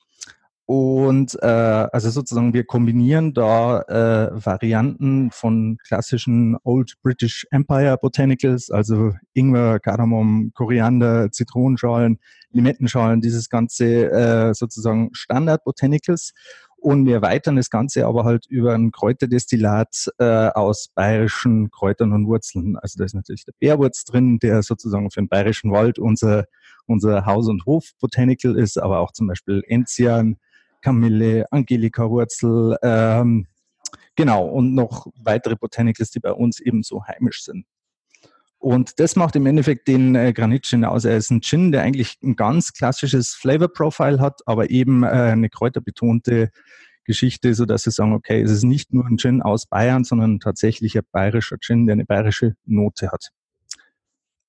Und 0.66 1.38
äh, 1.42 1.46
also 1.46 2.10
sozusagen 2.10 2.52
wir 2.52 2.64
kombinieren 2.64 3.32
da 3.32 3.82
äh, 3.82 4.30
Varianten 4.44 5.30
von 5.30 5.78
klassischen 5.86 6.56
Old 6.64 6.94
British 7.02 7.46
Empire 7.52 7.96
Botanicals, 8.02 8.72
also 8.72 9.12
Ingwer, 9.32 9.78
Kardamom, 9.78 10.50
Koriander, 10.54 11.30
Zitronenschalen, 11.30 12.18
Limettenschalen, 12.50 13.20
dieses 13.20 13.48
ganze 13.48 14.10
äh, 14.10 14.54
sozusagen 14.54 15.10
Standard 15.12 15.62
Botanicals. 15.62 16.32
Und 16.78 17.06
wir 17.06 17.14
erweitern 17.14 17.56
das 17.56 17.70
Ganze 17.70 18.04
aber 18.04 18.24
halt 18.24 18.46
über 18.48 18.74
ein 18.74 18.90
Kräuterdestillat 18.90 20.08
äh, 20.18 20.48
aus 20.48 20.88
bayerischen 20.94 21.70
Kräutern 21.70 22.12
und 22.12 22.26
Wurzeln. 22.26 22.76
Also 22.76 22.98
da 22.98 23.04
ist 23.04 23.14
natürlich 23.14 23.44
der 23.44 23.54
Bärwurz 23.60 24.04
drin, 24.04 24.40
der 24.40 24.62
sozusagen 24.64 25.12
für 25.12 25.20
den 25.20 25.28
bayerischen 25.28 25.70
Wald 25.70 26.00
unser, 26.00 26.46
unser 26.86 27.24
Haus- 27.24 27.48
und 27.48 27.64
Hof-Botanical 27.66 28.56
ist, 28.56 28.78
aber 28.78 28.98
auch 28.98 29.12
zum 29.12 29.28
Beispiel 29.28 29.62
Enzian, 29.68 30.36
Kamille, 30.86 31.46
Angelika-Wurzel, 31.50 32.76
ähm, 32.80 33.48
genau, 34.14 34.46
und 34.46 34.72
noch 34.72 35.08
weitere 35.16 35.56
Botanicals, 35.56 36.12
die 36.12 36.20
bei 36.20 36.30
uns 36.30 36.60
ebenso 36.60 37.04
heimisch 37.04 37.42
sind. 37.42 37.66
Und 38.58 39.00
das 39.00 39.16
macht 39.16 39.34
im 39.34 39.46
Endeffekt 39.46 39.88
den 39.88 40.14
äh, 40.14 40.32
Granit 40.32 40.64
Gin 40.64 40.84
aus. 40.84 41.04
Er 41.04 41.16
ist 41.16 41.32
ein 41.32 41.40
Gin, 41.40 41.72
der 41.72 41.82
eigentlich 41.82 42.18
ein 42.22 42.36
ganz 42.36 42.72
klassisches 42.72 43.34
Flavor 43.34 43.66
Profile 43.66 44.20
hat, 44.20 44.42
aber 44.46 44.70
eben 44.70 45.02
äh, 45.02 45.08
eine 45.08 45.50
kräuterbetonte 45.50 46.50
Geschichte, 47.02 47.52
so 47.54 47.64
dass 47.64 47.82
sie 47.82 47.90
sagen, 47.90 48.12
okay, 48.12 48.40
es 48.40 48.52
ist 48.52 48.62
nicht 48.62 48.94
nur 48.94 49.06
ein 49.06 49.18
Gin 49.18 49.42
aus 49.42 49.66
Bayern, 49.66 50.04
sondern 50.04 50.38
tatsächlich 50.38 50.96
ein 50.96 51.04
bayerischer 51.10 51.58
Gin, 51.58 51.86
der 51.86 51.94
eine 51.94 52.04
bayerische 52.04 52.54
Note 52.64 53.10
hat. 53.10 53.30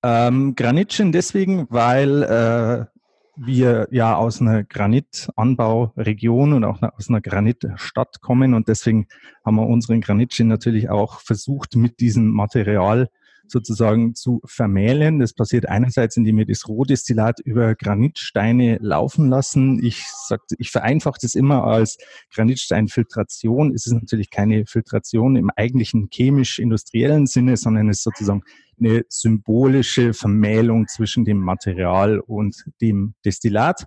Ähm, 0.04 0.54
Granit 0.54 0.92
Gin 0.92 1.10
deswegen, 1.10 1.66
weil 1.68 2.22
äh, 2.22 2.97
wir 3.38 3.88
ja 3.90 4.16
aus 4.16 4.40
einer 4.40 4.64
Granitanbauregion 4.64 6.52
und 6.52 6.64
auch 6.64 6.82
aus 6.82 7.08
einer 7.08 7.20
Granitstadt 7.20 8.20
kommen. 8.20 8.54
Und 8.54 8.68
deswegen 8.68 9.06
haben 9.44 9.56
wir 9.56 9.66
unseren 9.66 10.00
Granitgin 10.00 10.48
natürlich 10.48 10.90
auch 10.90 11.20
versucht, 11.20 11.76
mit 11.76 12.00
diesem 12.00 12.30
Material 12.30 13.08
sozusagen 13.50 14.14
zu 14.14 14.40
vermählen. 14.44 15.18
Das 15.18 15.32
passiert 15.32 15.68
einerseits, 15.68 16.16
indem 16.16 16.36
wir 16.38 16.46
das 16.46 16.68
Rohdestillat 16.68 17.40
über 17.40 17.74
Granitsteine 17.74 18.78
laufen 18.80 19.28
lassen. 19.28 19.82
Ich 19.82 20.04
sag, 20.26 20.40
ich 20.58 20.70
vereinfache 20.70 21.18
das 21.20 21.34
immer 21.34 21.64
als 21.64 21.98
Granitsteinfiltration. 22.34 23.74
Es 23.74 23.86
ist 23.86 23.92
natürlich 23.92 24.30
keine 24.30 24.66
Filtration 24.66 25.36
im 25.36 25.50
eigentlichen 25.54 26.08
chemisch-industriellen 26.10 27.26
Sinne, 27.26 27.56
sondern 27.56 27.88
es 27.88 27.98
ist 27.98 28.04
sozusagen 28.04 28.42
eine 28.80 29.04
symbolische 29.08 30.14
Vermählung 30.14 30.86
zwischen 30.88 31.24
dem 31.24 31.38
Material 31.38 32.20
und 32.20 32.64
dem 32.80 33.14
Destillat. 33.24 33.86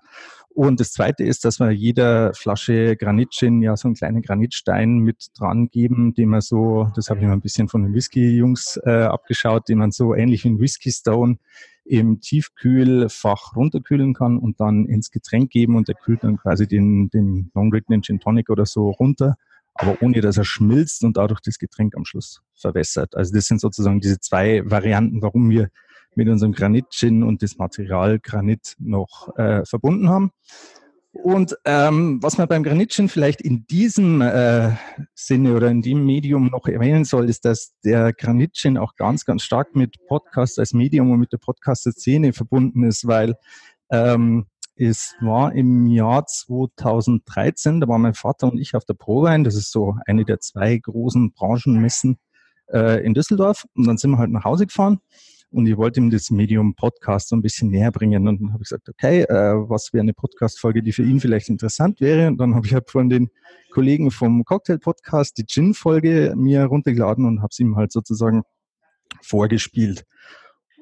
Und 0.54 0.80
das 0.80 0.92
Zweite 0.92 1.24
ist, 1.24 1.46
dass 1.46 1.60
wir 1.60 1.72
jeder 1.72 2.34
Flasche 2.34 2.96
Granitgin 2.98 3.62
ja 3.62 3.78
so 3.78 3.88
einen 3.88 3.96
kleinen 3.96 4.22
Granitstein 4.22 5.00
mit 5.00 5.30
dran 5.38 5.70
geben, 5.70 6.14
den 6.14 6.30
man 6.30 6.42
so, 6.42 6.92
das 6.96 7.10
habe 7.10 7.22
ich 7.22 7.26
mir 7.26 7.32
ein 7.32 7.42
bisschen 7.42 7.70
von 7.70 7.84
den 7.84 7.94
Whisky-Jungs 7.94 8.80
äh, 8.84 9.04
abgeschaut, 9.04 9.70
den 9.70 9.78
man 9.78 9.92
so 9.92 10.14
ähnlich 10.14 10.44
wie 10.44 10.50
ein 10.50 10.60
Whisky 10.60 10.92
Stone 10.92 11.38
im 11.86 12.20
Tiefkühlfach 12.20 13.56
runterkühlen 13.56 14.14
kann 14.14 14.38
und 14.38 14.60
dann 14.60 14.86
ins 14.86 15.10
Getränk 15.10 15.52
geben 15.52 15.76
und 15.76 15.88
der 15.88 15.96
kühlt 15.96 16.24
dann 16.24 16.38
quasi 16.38 16.68
den, 16.68 17.10
den 17.10 17.52
den 17.54 18.02
Gin 18.04 18.20
Tonic 18.20 18.50
oder 18.50 18.66
so 18.66 18.90
runter 18.90 19.38
aber 19.74 20.02
ohne 20.02 20.22
dass 20.22 20.38
er 20.38 20.46
schmilzt 20.46 21.04
und 21.04 21.18
dadurch 21.18 21.42
das 21.42 21.58
Getränk 21.58 21.96
am 21.96 22.06
Schluss 22.06 22.42
verwässert. 22.54 23.16
Also 23.16 23.34
das 23.34 23.46
sind 23.46 23.62
sozusagen 23.62 24.00
diese 24.00 24.20
zwei 24.20 24.62
Varianten, 24.70 25.22
warum 25.22 25.50
wir 25.50 25.70
mit 26.16 26.28
unserem 26.28 26.52
Granit-Gin 26.52 27.24
und 27.24 27.42
das 27.42 27.58
Material 27.58 28.20
Granit 28.20 28.76
noch 28.80 29.36
äh, 29.38 29.66
verbunden 29.66 30.10
haben. 30.10 30.32
Und 31.14 31.58
ähm, 31.66 32.20
was 32.22 32.38
man 32.38 32.48
beim 32.48 32.64
Granitgin 32.64 33.10
vielleicht 33.10 33.42
in 33.42 33.68
diesem 33.68 34.22
äh, 34.22 34.72
Sinne 35.14 35.56
oder 35.56 35.70
in 35.70 35.82
dem 35.82 36.06
Medium 36.06 36.48
noch 36.48 36.68
erwähnen 36.68 37.04
soll, 37.04 37.30
ist, 37.30 37.44
dass 37.44 37.74
der 37.84 38.14
Granitgin 38.14 38.78
auch 38.78 38.96
ganz, 38.96 39.26
ganz 39.26 39.44
stark 39.44 39.76
mit 39.76 39.98
Podcast 40.08 40.58
als 40.58 40.74
Medium 40.74 41.12
und 41.12 41.20
mit 41.20 41.34
der 41.34 41.38
Podcast-Szene 41.38 42.32
verbunden 42.32 42.84
ist, 42.84 43.08
weil 43.08 43.36
ähm, 43.92 44.46
es 44.78 45.14
war 45.20 45.54
im 45.54 45.86
Jahr 45.88 46.26
2013, 46.26 47.82
da 47.82 47.90
waren 47.90 48.02
mein 48.02 48.14
Vater 48.14 48.50
und 48.50 48.58
ich 48.58 48.74
auf 48.74 48.86
der 48.86 48.94
ProRhein, 48.94 49.44
das 49.44 49.56
ist 49.56 49.72
so 49.72 49.98
eine 50.08 50.24
der 50.24 50.40
zwei 50.40 50.78
großen 50.78 51.34
Branchenmessen 51.34 52.20
äh, 52.72 53.06
in 53.06 53.14
Düsseldorf. 53.14 53.66
Und 53.76 53.86
dann 53.86 53.98
sind 53.98 54.12
wir 54.12 54.18
halt 54.18 54.32
nach 54.32 54.46
Hause 54.46 54.66
gefahren 54.66 55.02
und 55.52 55.68
ich 55.68 55.78
wollte 55.78 56.00
ihm 56.00 56.10
das 56.10 56.32
Medium 56.32 56.76
Podcast 56.76 57.30
so 57.30 57.36
ein 57.36 57.42
bisschen 57.42 57.70
näher 57.70 57.92
bringen. 57.92 58.28
Und 58.28 58.42
dann 58.42 58.54
habe 58.54 58.64
ich 58.64 58.70
gesagt, 58.70 58.88
okay, 58.90 59.24
äh, 59.24 59.70
was 59.70 59.92
wäre 59.94 60.02
eine 60.02 60.14
Podcast-Folge, 60.14 60.82
die 60.82 60.94
für 60.94 61.04
ihn 61.04 61.20
vielleicht 61.20 61.50
interessant 61.50 62.00
wäre? 62.00 62.28
Und 62.28 62.38
dann 62.38 62.56
habe 62.56 62.66
ich 62.66 62.74
halt 62.74 62.90
von 62.90 63.10
den 63.10 63.30
Kollegen 63.72 64.12
vom 64.12 64.46
Cocktail-Podcast 64.46 65.38
die 65.38 65.46
Gin-Folge 65.46 66.34
mir 66.38 66.64
runtergeladen 66.66 67.26
und 67.26 67.40
habe 67.40 67.50
es 67.52 67.60
ihm 67.60 67.76
halt 67.76 67.92
sozusagen 67.92 68.44
vorgespielt. 69.22 70.06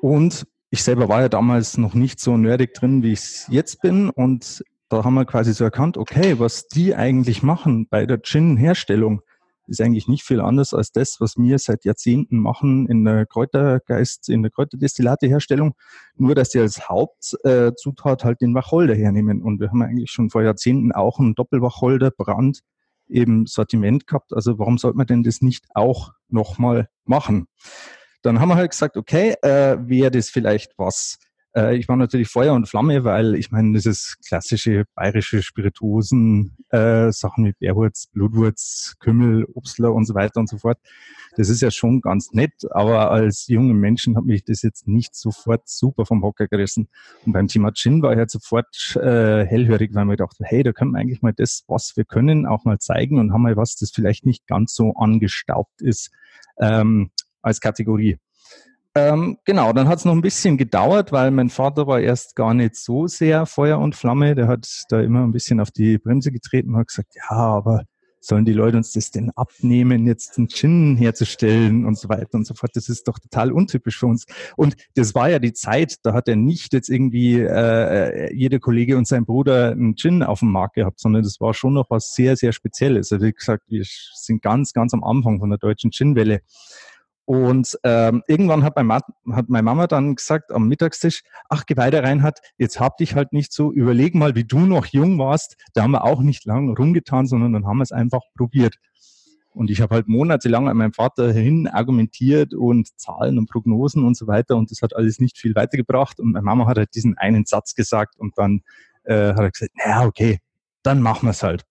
Und 0.01 0.45
ich 0.69 0.83
selber 0.83 1.09
war 1.09 1.21
ja 1.21 1.29
damals 1.29 1.77
noch 1.77 1.95
nicht 1.95 2.19
so 2.19 2.37
nerdig 2.37 2.73
drin, 2.75 3.01
wie 3.01 3.13
ich 3.13 3.19
es 3.19 3.47
jetzt 3.49 3.81
bin. 3.81 4.09
Und 4.09 4.63
da 4.89 5.03
haben 5.03 5.15
wir 5.15 5.25
quasi 5.25 5.53
so 5.53 5.63
erkannt, 5.63 5.97
okay, 5.97 6.37
was 6.37 6.67
die 6.67 6.95
eigentlich 6.95 7.41
machen 7.41 7.87
bei 7.89 8.05
der 8.05 8.21
Gin-Herstellung, 8.21 9.21
ist 9.69 9.81
eigentlich 9.81 10.07
nicht 10.07 10.23
viel 10.23 10.41
anders 10.41 10.73
als 10.73 10.91
das, 10.91 11.21
was 11.21 11.37
wir 11.37 11.59
seit 11.59 11.85
Jahrzehnten 11.85 12.37
machen 12.37 12.87
in 12.87 13.05
der 13.05 13.25
Kräutergeist, 13.25 14.29
in 14.29 14.41
der 14.41 14.51
Kräuterdestillateherstellung. 14.51 15.75
Nur, 16.15 16.35
dass 16.35 16.49
die 16.49 16.59
als 16.59 16.89
Hauptzutat 16.89 18.23
halt 18.23 18.41
den 18.41 18.53
Wacholder 18.53 18.95
hernehmen. 18.95 19.41
Und 19.41 19.59
wir 19.59 19.69
haben 19.69 19.81
eigentlich 19.81 20.11
schon 20.11 20.29
vor 20.29 20.43
Jahrzehnten 20.43 20.91
auch 20.91 21.19
einen 21.19 21.35
Doppelwacholderbrand 21.35 22.61
im 23.07 23.45
Sortiment 23.47 24.07
gehabt. 24.07 24.33
Also 24.33 24.59
warum 24.59 24.77
sollte 24.77 24.97
man 24.97 25.07
denn 25.07 25.23
das 25.23 25.41
nicht 25.41 25.65
auch 25.73 26.13
nochmal 26.27 26.89
machen? 27.05 27.47
Dann 28.21 28.39
haben 28.39 28.49
wir 28.49 28.55
halt 28.55 28.71
gesagt, 28.71 28.97
okay, 28.97 29.35
äh, 29.41 29.77
wäre 29.79 30.11
das 30.11 30.29
vielleicht 30.29 30.73
was, 30.77 31.17
äh, 31.55 31.75
ich 31.75 31.87
war 31.87 31.95
natürlich 31.95 32.29
Feuer 32.29 32.53
und 32.53 32.67
Flamme, 32.67 33.03
weil 33.03 33.35
ich 33.35 33.51
meine, 33.51 33.73
das 33.73 33.85
ist 33.85 34.17
klassische 34.27 34.85
bayerische 34.95 35.41
Spirituosen, 35.41 36.55
äh, 36.69 37.11
Sachen 37.11 37.45
wie 37.45 37.53
Bärwurz, 37.53 38.07
Blutwurz, 38.07 38.95
Kümmel, 38.99 39.45
Obstler 39.53 39.93
und 39.93 40.05
so 40.05 40.13
weiter 40.13 40.39
und 40.39 40.49
so 40.49 40.57
fort. 40.57 40.77
Das 41.35 41.49
ist 41.49 41.61
ja 41.61 41.71
schon 41.71 42.01
ganz 42.01 42.31
nett, 42.33 42.53
aber 42.71 43.11
als 43.11 43.47
junger 43.47 43.73
Menschen 43.73 44.17
hat 44.17 44.25
mich 44.25 44.43
das 44.43 44.61
jetzt 44.61 44.87
nicht 44.87 45.15
sofort 45.15 45.67
super 45.67 46.05
vom 46.05 46.23
Hocker 46.23 46.47
gerissen. 46.47 46.89
Und 47.25 47.33
beim 47.33 47.47
Thema 47.47 47.71
Gin 47.71 48.01
war 48.01 48.11
ich 48.11 48.17
halt 48.17 48.31
sofort 48.31 48.95
äh, 48.95 49.45
hellhörig, 49.45 49.93
weil 49.93 50.05
mir 50.05 50.17
dachte, 50.17 50.43
hey, 50.45 50.63
da 50.63 50.73
können 50.73 50.91
wir 50.91 50.99
eigentlich 50.99 51.21
mal 51.21 51.33
das, 51.33 51.63
was 51.67 51.95
wir 51.95 52.05
können, 52.05 52.45
auch 52.45 52.65
mal 52.65 52.79
zeigen 52.79 53.19
und 53.19 53.31
haben 53.31 53.43
mal 53.43 53.55
was, 53.57 53.75
das 53.75 53.91
vielleicht 53.91 54.25
nicht 54.25 54.47
ganz 54.47 54.73
so 54.73 54.93
angestaubt 54.95 55.81
ist 55.81 56.11
ähm, 56.59 57.11
als 57.41 57.61
Kategorie. 57.61 58.17
Ähm, 58.99 59.37
genau, 59.45 59.71
dann 59.71 59.87
hat 59.87 59.99
es 59.99 60.05
noch 60.05 60.13
ein 60.13 60.21
bisschen 60.21 60.57
gedauert, 60.57 61.11
weil 61.11 61.31
mein 61.31 61.49
Vater 61.49 61.87
war 61.87 62.01
erst 62.01 62.35
gar 62.35 62.53
nicht 62.53 62.75
so 62.75 63.07
sehr 63.07 63.45
Feuer 63.45 63.79
und 63.79 63.95
Flamme. 63.95 64.35
Der 64.35 64.47
hat 64.47 64.67
da 64.89 64.99
immer 64.99 65.23
ein 65.23 65.31
bisschen 65.31 65.61
auf 65.61 65.71
die 65.71 65.97
Bremse 65.97 66.31
getreten 66.31 66.71
und 66.71 66.79
hat 66.79 66.87
gesagt, 66.87 67.15
ja, 67.15 67.37
aber 67.37 67.83
sollen 68.19 68.43
die 68.43 68.53
Leute 68.53 68.75
uns 68.75 68.91
das 68.91 69.11
denn 69.11 69.31
abnehmen, 69.31 70.05
jetzt 70.05 70.37
einen 70.37 70.49
Gin 70.49 70.97
herzustellen 70.97 71.85
und 71.85 71.97
so 71.97 72.09
weiter 72.09 72.33
und 72.33 72.45
so 72.45 72.53
fort. 72.53 72.71
Das 72.73 72.89
ist 72.89 73.07
doch 73.07 73.17
total 73.17 73.53
untypisch 73.53 73.97
für 73.97 74.07
uns. 74.07 74.25
Und 74.57 74.75
das 74.95 75.15
war 75.15 75.29
ja 75.29 75.39
die 75.39 75.53
Zeit, 75.53 75.95
da 76.03 76.13
hat 76.13 76.27
er 76.27 76.35
nicht 76.35 76.73
jetzt 76.73 76.89
irgendwie 76.89 77.39
äh, 77.39 78.35
jeder 78.35 78.59
Kollege 78.59 78.97
und 78.97 79.07
sein 79.07 79.25
Bruder 79.25 79.71
einen 79.71 79.95
Gin 79.95 80.23
auf 80.23 80.39
dem 80.39 80.51
Markt 80.51 80.75
gehabt, 80.75 80.99
sondern 80.99 81.23
das 81.23 81.39
war 81.39 81.53
schon 81.53 81.73
noch 81.73 81.89
was 81.89 82.13
sehr, 82.13 82.35
sehr 82.35 82.51
Spezielles. 82.51 83.13
Also 83.13 83.25
wie 83.25 83.31
gesagt, 83.31 83.63
wir 83.69 83.83
sind 84.15 84.41
ganz, 84.41 84.73
ganz 84.73 84.93
am 84.93 85.05
Anfang 85.05 85.39
von 85.39 85.49
der 85.49 85.59
deutschen 85.59 85.91
Gin-Welle. 85.91 86.41
Und 87.29 87.77
ähm, 87.83 88.23
irgendwann 88.25 88.63
hat, 88.63 88.75
mein 88.75 89.01
hat 89.33 89.49
meine 89.49 89.61
Mama 89.61 89.85
dann 89.85 90.15
gesagt 90.15 90.51
am 90.51 90.67
Mittagstisch, 90.67 91.21
ach, 91.47 91.67
geh 91.67 91.77
weiter 91.77 92.01
Reinhard, 92.01 92.39
jetzt 92.57 92.79
hab 92.79 92.97
dich 92.97 93.13
halt 93.13 93.33
nicht 93.33 93.53
so, 93.53 93.71
überleg 93.71 94.15
mal, 94.15 94.33
wie 94.33 94.45
du 94.45 94.61
noch 94.61 94.87
jung 94.87 95.19
warst. 95.19 95.55
Da 95.75 95.83
haben 95.83 95.91
wir 95.91 96.05
auch 96.05 96.21
nicht 96.21 96.45
lang 96.45 96.75
rumgetan, 96.75 97.27
sondern 97.27 97.53
dann 97.53 97.67
haben 97.67 97.77
wir 97.77 97.83
es 97.83 97.91
einfach 97.91 98.21
probiert. 98.35 98.77
Und 99.53 99.69
ich 99.69 99.79
habe 99.79 99.93
halt 99.93 100.07
monatelang 100.07 100.69
an 100.69 100.77
meinem 100.77 100.93
Vater 100.93 101.31
hin 101.31 101.67
argumentiert 101.67 102.55
und 102.55 102.99
Zahlen 102.99 103.37
und 103.37 103.47
Prognosen 103.47 104.05
und 104.05 104.17
so 104.17 104.25
weiter. 104.25 104.55
Und 104.55 104.71
das 104.71 104.81
hat 104.81 104.95
alles 104.95 105.19
nicht 105.19 105.37
viel 105.37 105.53
weitergebracht. 105.53 106.19
Und 106.19 106.31
meine 106.31 106.43
Mama 106.43 106.65
hat 106.65 106.79
halt 106.79 106.95
diesen 106.95 107.15
einen 107.15 107.45
Satz 107.45 107.75
gesagt 107.75 108.17
und 108.17 108.39
dann 108.39 108.63
äh, 109.03 109.33
hat 109.35 109.41
er 109.41 109.51
gesagt, 109.51 109.73
naja, 109.75 110.03
okay, 110.03 110.39
dann 110.81 110.99
machen 110.99 111.27
wir 111.27 111.31
es 111.31 111.43
halt. 111.43 111.63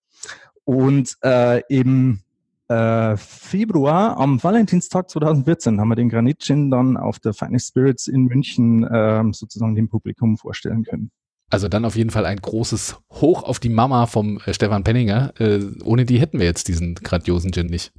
Und 0.62 1.17
äh, 1.25 1.62
eben 1.69 2.23
äh, 2.68 3.16
Februar, 3.16 4.18
am 4.18 4.42
Valentinstag 4.42 5.10
2014, 5.10 5.80
haben 5.80 5.88
wir 5.88 5.96
den 5.96 6.08
Granit 6.08 6.40
Gin 6.40 6.70
dann 6.70 6.96
auf 6.96 7.18
der 7.18 7.32
Finest 7.32 7.68
Spirits 7.68 8.06
in 8.06 8.25
München 8.25 8.84
äh, 8.84 9.22
sozusagen 9.32 9.75
dem 9.75 9.88
Publikum 9.88 10.37
vorstellen 10.37 10.84
können. 10.84 11.10
Also 11.50 11.68
dann 11.68 11.84
auf 11.84 11.96
jeden 11.96 12.10
Fall 12.10 12.26
ein 12.26 12.37
großes 12.37 12.96
Hoch 13.10 13.42
auf 13.42 13.58
die 13.58 13.70
Mama 13.70 14.06
vom 14.06 14.38
äh, 14.44 14.52
Stefan 14.52 14.84
Penninger. 14.84 15.32
Äh, 15.40 15.60
ohne 15.82 16.04
die 16.04 16.20
hätten 16.20 16.38
wir 16.38 16.46
jetzt 16.46 16.68
diesen 16.68 16.94
grandiosen 16.94 17.52
Gin 17.52 17.66
nicht. 17.66 17.92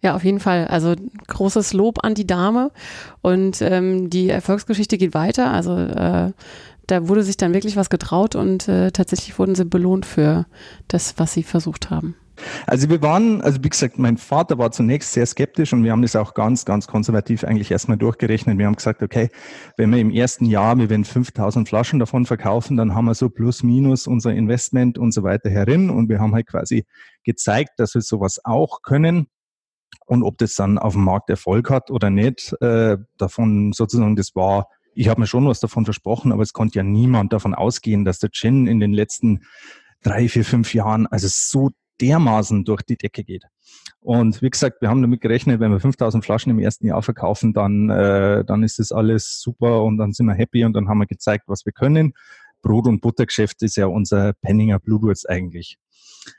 Ja, 0.00 0.14
auf 0.14 0.22
jeden 0.22 0.38
Fall. 0.38 0.68
Also 0.68 0.94
großes 1.26 1.72
Lob 1.72 2.04
an 2.04 2.14
die 2.14 2.26
Dame 2.26 2.70
und 3.20 3.60
ähm, 3.62 4.10
die 4.10 4.28
Erfolgsgeschichte 4.28 4.96
geht 4.96 5.12
weiter. 5.12 5.50
Also 5.50 5.76
äh, 5.76 6.32
da 6.86 7.08
wurde 7.08 7.24
sich 7.24 7.36
dann 7.36 7.52
wirklich 7.52 7.74
was 7.74 7.90
getraut 7.90 8.36
und 8.36 8.68
äh, 8.68 8.92
tatsächlich 8.92 9.38
wurden 9.40 9.56
sie 9.56 9.64
belohnt 9.64 10.06
für 10.06 10.46
das, 10.86 11.18
was 11.18 11.32
sie 11.32 11.42
versucht 11.42 11.90
haben. 11.90 12.14
Also 12.66 12.88
wir 12.88 13.02
waren, 13.02 13.40
also 13.40 13.62
wie 13.62 13.68
gesagt, 13.68 13.98
mein 13.98 14.16
Vater 14.16 14.58
war 14.58 14.70
zunächst 14.70 15.12
sehr 15.12 15.26
skeptisch 15.26 15.72
und 15.72 15.84
wir 15.84 15.92
haben 15.92 16.02
das 16.02 16.16
auch 16.16 16.34
ganz, 16.34 16.64
ganz 16.64 16.86
konservativ 16.86 17.44
eigentlich 17.44 17.70
erstmal 17.70 17.98
durchgerechnet. 17.98 18.58
Wir 18.58 18.66
haben 18.66 18.76
gesagt, 18.76 19.02
okay, 19.02 19.28
wenn 19.76 19.90
wir 19.90 19.98
im 19.98 20.10
ersten 20.10 20.44
Jahr, 20.44 20.78
wir 20.78 20.90
werden 20.90 21.04
5000 21.04 21.68
Flaschen 21.68 21.98
davon 21.98 22.26
verkaufen, 22.26 22.76
dann 22.76 22.94
haben 22.94 23.06
wir 23.06 23.14
so 23.14 23.28
plus 23.28 23.62
minus 23.62 24.06
unser 24.06 24.32
Investment 24.32 24.98
und 24.98 25.12
so 25.12 25.22
weiter 25.22 25.50
herin 25.50 25.90
und 25.90 26.08
wir 26.08 26.20
haben 26.20 26.34
halt 26.34 26.46
quasi 26.46 26.84
gezeigt, 27.24 27.72
dass 27.78 27.94
wir 27.94 28.02
sowas 28.02 28.40
auch 28.44 28.82
können. 28.82 29.26
Und 30.06 30.22
ob 30.22 30.38
das 30.38 30.54
dann 30.54 30.78
auf 30.78 30.94
dem 30.94 31.04
Markt 31.04 31.28
Erfolg 31.28 31.70
hat 31.70 31.90
oder 31.90 32.10
nicht, 32.10 32.54
äh, 32.62 32.96
davon 33.18 33.72
sozusagen, 33.72 34.16
das 34.16 34.34
war, 34.34 34.68
ich 34.94 35.08
habe 35.08 35.20
mir 35.20 35.26
schon 35.26 35.46
was 35.46 35.60
davon 35.60 35.84
versprochen, 35.84 36.32
aber 36.32 36.42
es 36.42 36.52
konnte 36.52 36.78
ja 36.78 36.82
niemand 36.82 37.32
davon 37.32 37.54
ausgehen, 37.54 38.04
dass 38.04 38.18
der 38.18 38.30
Gin 38.30 38.66
in 38.66 38.80
den 38.80 38.92
letzten 38.92 39.40
drei, 40.02 40.28
vier, 40.28 40.44
fünf 40.44 40.74
Jahren 40.74 41.06
also 41.06 41.28
so 41.30 41.70
dermaßen 42.00 42.64
durch 42.64 42.82
die 42.82 42.96
Decke 42.96 43.24
geht. 43.24 43.44
Und 44.00 44.40
wie 44.42 44.50
gesagt, 44.50 44.80
wir 44.80 44.88
haben 44.88 45.02
damit 45.02 45.20
gerechnet, 45.20 45.60
wenn 45.60 45.72
wir 45.72 45.80
5000 45.80 46.24
Flaschen 46.24 46.50
im 46.50 46.58
ersten 46.58 46.86
Jahr 46.86 47.02
verkaufen, 47.02 47.52
dann, 47.52 47.90
äh, 47.90 48.44
dann 48.44 48.62
ist 48.62 48.78
das 48.78 48.92
alles 48.92 49.40
super 49.40 49.82
und 49.82 49.98
dann 49.98 50.12
sind 50.12 50.26
wir 50.26 50.34
happy 50.34 50.64
und 50.64 50.72
dann 50.72 50.88
haben 50.88 50.98
wir 50.98 51.06
gezeigt, 51.06 51.44
was 51.46 51.66
wir 51.66 51.72
können. 51.72 52.14
Brot- 52.62 52.86
und 52.86 53.00
Buttergeschäft 53.00 53.62
ist 53.62 53.76
ja 53.76 53.86
unser 53.86 54.32
Penninger 54.34 54.78
Blutwurz 54.78 55.24
eigentlich. 55.24 55.78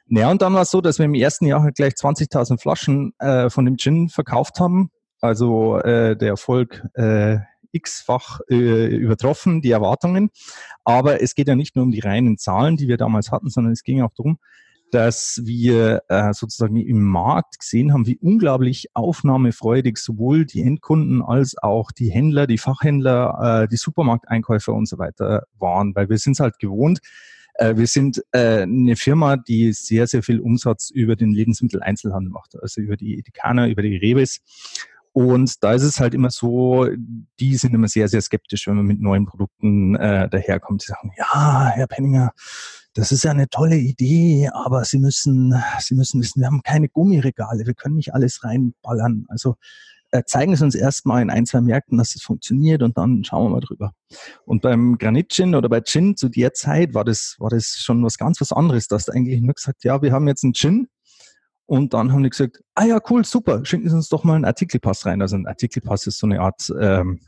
Naja, 0.08 0.32
und 0.32 0.42
dann 0.42 0.54
war 0.54 0.64
es 0.64 0.72
so, 0.72 0.82
dass 0.82 1.00
wir 1.00 1.06
im 1.06 1.16
ersten 1.16 1.46
Jahr 1.46 1.64
halt 1.64 1.76
gleich 1.76 1.94
20.000 1.94 2.60
Flaschen 2.60 3.14
äh, 3.20 3.50
von 3.50 3.66
dem 3.66 3.78
Gin 3.78 4.10
verkauft 4.10 4.60
haben. 4.60 4.92
Also 5.22 5.80
äh, 5.80 6.16
der 6.16 6.30
Erfolg 6.30 6.86
äh, 6.94 7.38
x-fach 7.72 8.40
äh, 8.50 8.88
übertroffen, 8.96 9.62
die 9.62 9.72
Erwartungen. 9.72 10.30
Aber 10.84 11.22
es 11.22 11.36
geht 11.36 11.48
ja 11.48 11.56
nicht 11.56 11.76
nur 11.76 11.84
um 11.84 11.92
die 11.92 12.00
reinen 12.00 12.38
Zahlen, 12.38 12.78
die 12.78 12.88
wir 12.88 12.98
damals 12.98 13.32
hatten, 13.32 13.50
sondern 13.50 13.74
es 13.74 13.84
ging 13.84 14.02
auch 14.02 14.14
darum, 14.16 14.40
dass 14.92 15.42
wir 15.44 16.04
äh, 16.08 16.34
sozusagen 16.34 16.78
im 16.78 17.04
Markt 17.04 17.60
gesehen 17.60 17.94
haben, 17.94 18.08
wie 18.08 18.18
unglaublich 18.18 18.88
aufnahmefreudig 18.94 19.98
sowohl 19.98 20.46
die 20.46 20.62
Endkunden 20.62 21.22
als 21.22 21.58
auch 21.58 21.92
die 21.92 22.10
Händler, 22.10 22.48
die 22.48 22.58
Fachhändler, 22.58 23.64
äh, 23.64 23.68
die 23.68 23.78
Supermarkteinkäufer 23.78 24.74
und 24.74 24.88
so 24.88 24.98
weiter 24.98 25.44
waren, 25.58 25.96
weil 25.96 26.10
wir 26.10 26.18
sind 26.18 26.34
es 26.34 26.40
halt 26.40 26.60
gewohnt. 26.60 27.00
Äh, 27.56 27.76
wir 27.76 27.88
sind 27.88 28.24
äh, 28.32 28.62
eine 28.62 28.96
Firma, 28.96 29.38
die 29.38 29.74
sehr, 29.74 30.08
sehr 30.08 30.24
viel 30.24 30.40
Umsatz 30.40 30.90
über 30.90 31.16
den 31.16 31.32
Lebensmitteleinzelhandel 31.32 32.32
macht, 32.32 32.56
also 32.62 32.82
über 32.82 32.98
die 32.98 33.20
Edikaner, 33.20 33.68
über 33.68 33.82
die 33.82 33.98
Reves. 33.98 34.42
Und 35.20 35.62
da 35.66 35.74
ist 35.74 35.84
es 35.84 36.00
halt 36.00 36.14
immer 36.14 36.30
so, 36.30 36.88
die 37.42 37.58
sind 37.58 37.74
immer 37.74 37.90
sehr, 37.90 38.08
sehr 38.08 38.22
skeptisch, 38.22 38.68
wenn 38.68 38.78
man 38.78 38.86
mit 38.86 39.02
neuen 39.02 39.26
Produkten 39.26 39.96
äh, 39.96 40.30
daherkommt. 40.30 40.82
Die 40.82 40.86
sagen, 40.86 41.12
ja, 41.18 41.72
Herr 41.76 41.88
Penninger, 41.88 42.32
das 42.94 43.12
ist 43.12 43.26
ja 43.26 43.32
eine 43.32 43.50
tolle 43.50 43.76
Idee, 43.76 44.50
aber 44.54 44.86
Sie 44.86 44.98
müssen, 44.98 45.54
Sie 45.82 45.96
müssen 45.96 46.22
wissen, 46.22 46.40
wir 46.40 46.48
haben 46.48 46.64
keine 46.64 46.88
Gummiregale, 46.88 47.66
wir 47.66 47.74
können 47.74 47.96
nicht 47.96 48.14
alles 48.14 48.46
reinballern. 48.46 49.26
Also 49.28 49.56
äh, 50.12 50.24
zeigen 50.26 50.56
Sie 50.56 50.64
uns 50.64 50.74
erstmal 50.74 51.22
in 51.22 51.30
ein, 51.30 51.46
zwei 51.46 51.60
Märkten, 51.60 51.98
dass 51.98 52.16
es 52.16 52.24
funktioniert 52.24 52.82
und 52.82 52.98
dann 52.98 53.26
schauen 53.26 53.44
wir 53.44 53.50
mal 53.50 53.60
drüber. 53.60 53.92
Und 54.46 54.62
beim 54.62 54.98
Granit 54.98 55.34
Gin 55.34 55.54
oder 55.54 55.68
bei 55.68 55.82
Gin 55.82 56.16
zu 56.16 56.30
der 56.30 56.54
Zeit 56.54 56.94
war 56.94 57.04
das, 57.04 57.36
war 57.40 57.50
das 57.50 57.76
schon 57.78 58.02
was 58.06 58.18
ganz 58.18 58.40
was 58.40 58.54
anderes. 58.54 58.88
Da 58.88 58.96
du 58.96 59.12
eigentlich 59.12 59.42
nur 59.42 59.54
gesagt, 59.54 59.84
ja, 59.84 60.02
wir 60.02 60.14
haben 60.14 60.30
jetzt 60.30 60.46
einen 60.46 60.54
Gin, 60.54 60.88
und 61.70 61.94
dann 61.94 62.12
haben 62.12 62.24
die 62.24 62.32
gesagt, 62.32 62.64
ah 62.74 62.86
ja, 62.86 63.00
cool, 63.12 63.24
super, 63.24 63.64
schicken 63.64 63.88
Sie 63.88 63.96
uns 63.96 64.10
doch 64.10 64.24
mal 64.24 64.34
einen 64.34 64.46
Artikelpass 64.46 65.06
rein. 65.06 65.22
Also 65.22 65.36
ein 65.36 65.46
Artikelpass 65.46 66.08
ist 66.08 66.18
so 66.18 66.26
eine 66.26 66.42
Art 66.42 66.74
ähm, 66.80 67.20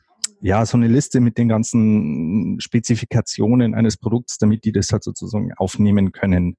ja, 0.41 0.65
so 0.65 0.77
eine 0.77 0.87
Liste 0.87 1.19
mit 1.19 1.37
den 1.37 1.47
ganzen 1.47 2.59
Spezifikationen 2.59 3.75
eines 3.75 3.97
Produkts, 3.97 4.39
damit 4.39 4.65
die 4.65 4.71
das 4.71 4.91
halt 4.91 5.03
sozusagen 5.03 5.53
aufnehmen 5.53 6.11
können. 6.11 6.57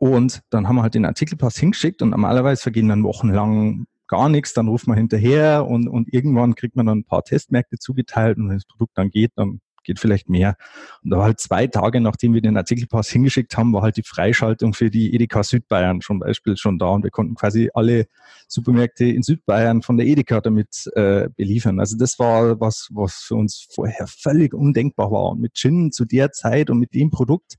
Und 0.00 0.42
dann 0.50 0.66
haben 0.66 0.74
wir 0.74 0.82
halt 0.82 0.94
den 0.94 1.04
Artikelpass 1.04 1.56
hingeschickt 1.56 2.02
und 2.02 2.10
normalerweise 2.10 2.60
vergehen 2.60 2.88
dann 2.88 3.04
wochenlang 3.04 3.86
gar 4.08 4.28
nichts, 4.28 4.52
dann 4.52 4.66
ruft 4.66 4.88
man 4.88 4.96
hinterher 4.96 5.64
und, 5.64 5.88
und 5.88 6.12
irgendwann 6.12 6.56
kriegt 6.56 6.74
man 6.74 6.86
dann 6.86 6.98
ein 6.98 7.04
paar 7.04 7.22
Testmärkte 7.22 7.78
zugeteilt 7.78 8.36
und 8.38 8.48
wenn 8.48 8.56
das 8.56 8.66
Produkt 8.66 8.98
dann 8.98 9.10
geht, 9.10 9.30
dann 9.36 9.60
geht 9.86 9.98
vielleicht 9.98 10.28
mehr. 10.28 10.56
Und 11.02 11.10
da 11.10 11.18
war 11.18 11.24
halt 11.24 11.40
zwei 11.40 11.66
Tage, 11.66 12.00
nachdem 12.00 12.34
wir 12.34 12.42
den 12.42 12.56
Artikelpass 12.56 13.08
hingeschickt 13.08 13.56
haben, 13.56 13.72
war 13.72 13.82
halt 13.82 13.96
die 13.96 14.02
Freischaltung 14.02 14.74
für 14.74 14.90
die 14.90 15.14
Edeka 15.14 15.42
Südbayern 15.42 16.00
zum 16.02 16.18
Beispiel 16.18 16.56
schon 16.56 16.78
da 16.78 16.88
und 16.88 17.04
wir 17.04 17.10
konnten 17.10 17.34
quasi 17.34 17.70
alle 17.72 18.06
Supermärkte 18.48 19.06
in 19.06 19.22
Südbayern 19.22 19.82
von 19.82 19.96
der 19.96 20.06
Edeka 20.06 20.40
damit 20.40 20.90
äh, 20.94 21.28
beliefern. 21.36 21.80
Also 21.80 21.96
das 21.96 22.18
war 22.18 22.60
was, 22.60 22.88
was 22.92 23.14
für 23.14 23.36
uns 23.36 23.66
vorher 23.70 24.06
völlig 24.06 24.52
undenkbar 24.52 25.10
war. 25.10 25.30
Und 25.30 25.40
mit 25.40 25.54
Gin 25.54 25.92
zu 25.92 26.04
der 26.04 26.32
Zeit 26.32 26.68
und 26.68 26.78
mit 26.78 26.92
dem 26.94 27.10
Produkt 27.10 27.54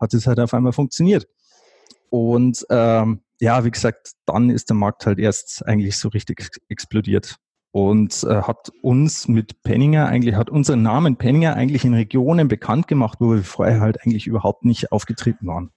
hat 0.00 0.14
es 0.14 0.26
halt 0.26 0.40
auf 0.40 0.54
einmal 0.54 0.72
funktioniert. 0.72 1.26
Und 2.10 2.66
ähm, 2.70 3.20
ja, 3.40 3.64
wie 3.64 3.70
gesagt, 3.70 4.12
dann 4.26 4.50
ist 4.50 4.68
der 4.68 4.76
Markt 4.76 5.06
halt 5.06 5.18
erst 5.18 5.66
eigentlich 5.66 5.96
so 5.96 6.08
richtig 6.08 6.48
explodiert 6.68 7.38
und 7.72 8.22
äh, 8.24 8.42
hat 8.42 8.70
uns 8.82 9.28
mit 9.28 9.62
Penninger 9.62 10.06
eigentlich, 10.06 10.36
hat 10.36 10.50
unseren 10.50 10.82
Namen 10.82 11.16
Penninger 11.16 11.54
eigentlich 11.54 11.84
in 11.84 11.94
Regionen 11.94 12.46
bekannt 12.46 12.86
gemacht, 12.86 13.18
wo 13.20 13.32
wir 13.32 13.42
vorher 13.42 13.80
halt 13.80 14.02
eigentlich 14.02 14.26
überhaupt 14.26 14.64
nicht 14.64 14.92
aufgetreten 14.92 15.46
waren. 15.46 15.70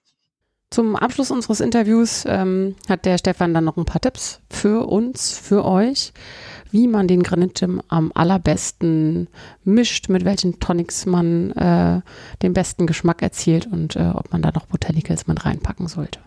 Zum 0.70 0.96
Abschluss 0.96 1.30
unseres 1.30 1.60
Interviews 1.60 2.24
ähm, 2.26 2.74
hat 2.88 3.06
der 3.06 3.18
Stefan 3.18 3.54
dann 3.54 3.64
noch 3.64 3.76
ein 3.76 3.84
paar 3.84 4.00
Tipps 4.00 4.40
für 4.50 4.86
uns, 4.86 5.38
für 5.38 5.64
euch, 5.64 6.12
wie 6.70 6.88
man 6.88 7.08
den 7.08 7.22
Granit 7.22 7.64
am 7.88 8.12
allerbesten 8.14 9.28
mischt, 9.64 10.08
mit 10.08 10.24
welchen 10.24 10.58
Tonics 10.58 11.06
man 11.06 11.52
äh, 11.52 12.00
den 12.42 12.52
besten 12.52 12.86
Geschmack 12.86 13.22
erzielt 13.22 13.66
und 13.66 13.96
äh, 13.96 14.10
ob 14.12 14.32
man 14.32 14.42
da 14.42 14.50
noch 14.52 14.66
Botanicals 14.66 15.26
mit 15.28 15.46
reinpacken 15.46 15.86
sollte. 15.86 16.18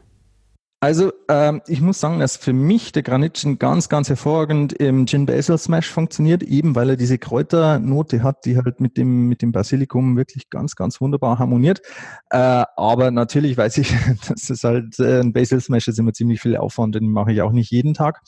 Also 0.82 1.12
ähm, 1.28 1.62
ich 1.68 1.82
muss 1.82 2.00
sagen, 2.00 2.20
dass 2.20 2.38
für 2.38 2.54
mich 2.54 2.94
der 2.94 3.04
Granitchen 3.04 3.60
ganz, 3.60 3.90
ganz 3.90 4.08
hervorragend 4.08 4.72
im 4.72 5.06
Gin 5.08 5.26
Basil 5.26 5.58
Smash 5.58 5.90
funktioniert, 5.90 6.42
eben 6.42 6.74
weil 6.74 6.92
er 6.92 6.96
diese 6.96 7.18
Kräuternote 7.18 8.24
hat, 8.24 8.46
die 8.46 8.56
halt 8.56 8.80
mit 8.80 8.96
dem, 8.96 9.28
mit 9.28 9.42
dem 9.42 9.52
Basilikum 9.52 10.16
wirklich 10.16 10.50
ganz, 10.50 10.78
ganz 10.78 11.02
wunderbar 11.02 11.38
harmoniert. 11.38 11.82
Äh, 12.30 12.64
aber 12.78 13.12
natürlich 13.12 13.58
weiß 13.58 13.78
ich, 13.80 13.94
dass 14.30 14.50
es 14.50 14.64
halt 14.64 14.98
äh, 15.00 15.20
ein 15.20 15.34
Basil 15.34 15.60
Smash 15.60 15.90
ist 15.90 16.00
immer 16.00 16.14
ziemlich 16.14 16.40
viel 16.40 16.56
Aufwand, 16.56 16.96
den 16.96 17.12
mache 17.12 17.34
ich 17.34 17.42
auch 17.42 17.52
nicht 17.52 17.72
jeden 17.72 17.94
Tag. 17.94 18.22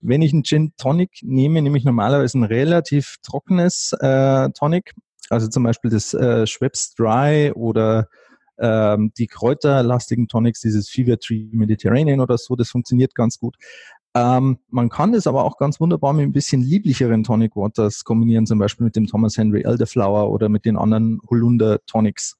Wenn 0.00 0.22
ich 0.22 0.32
einen 0.32 0.44
Gin 0.44 0.72
Tonic 0.76 1.18
nehme, 1.22 1.60
nehme 1.60 1.76
ich 1.76 1.84
normalerweise 1.84 2.38
ein 2.38 2.44
relativ 2.44 3.16
trockenes 3.24 3.92
äh, 3.98 4.48
Tonic, 4.50 4.94
also 5.28 5.48
zum 5.48 5.64
Beispiel 5.64 5.90
das 5.90 6.14
äh, 6.14 6.46
Schweppes 6.46 6.94
Dry 6.94 7.50
oder 7.52 8.06
ähm, 8.60 9.12
die 9.18 9.26
kräuterlastigen 9.26 10.28
Tonics, 10.28 10.60
dieses 10.60 10.88
Fever 10.88 11.18
Tree 11.18 11.48
Mediterranean 11.52 12.20
oder 12.20 12.38
so, 12.38 12.56
das 12.56 12.70
funktioniert 12.70 13.14
ganz 13.14 13.38
gut. 13.38 13.56
Ähm, 14.14 14.58
man 14.68 14.88
kann 14.88 15.12
das 15.12 15.26
aber 15.26 15.44
auch 15.44 15.56
ganz 15.56 15.78
wunderbar 15.78 16.12
mit 16.12 16.24
ein 16.24 16.32
bisschen 16.32 16.62
lieblicheren 16.62 17.22
Tonic 17.22 17.54
Waters 17.54 18.02
kombinieren, 18.02 18.46
zum 18.46 18.58
Beispiel 18.58 18.84
mit 18.84 18.96
dem 18.96 19.06
Thomas 19.06 19.36
Henry 19.36 19.62
Elderflower 19.62 20.30
oder 20.30 20.48
mit 20.48 20.64
den 20.64 20.76
anderen 20.76 21.20
Holunder 21.30 21.78
Tonics. 21.86 22.36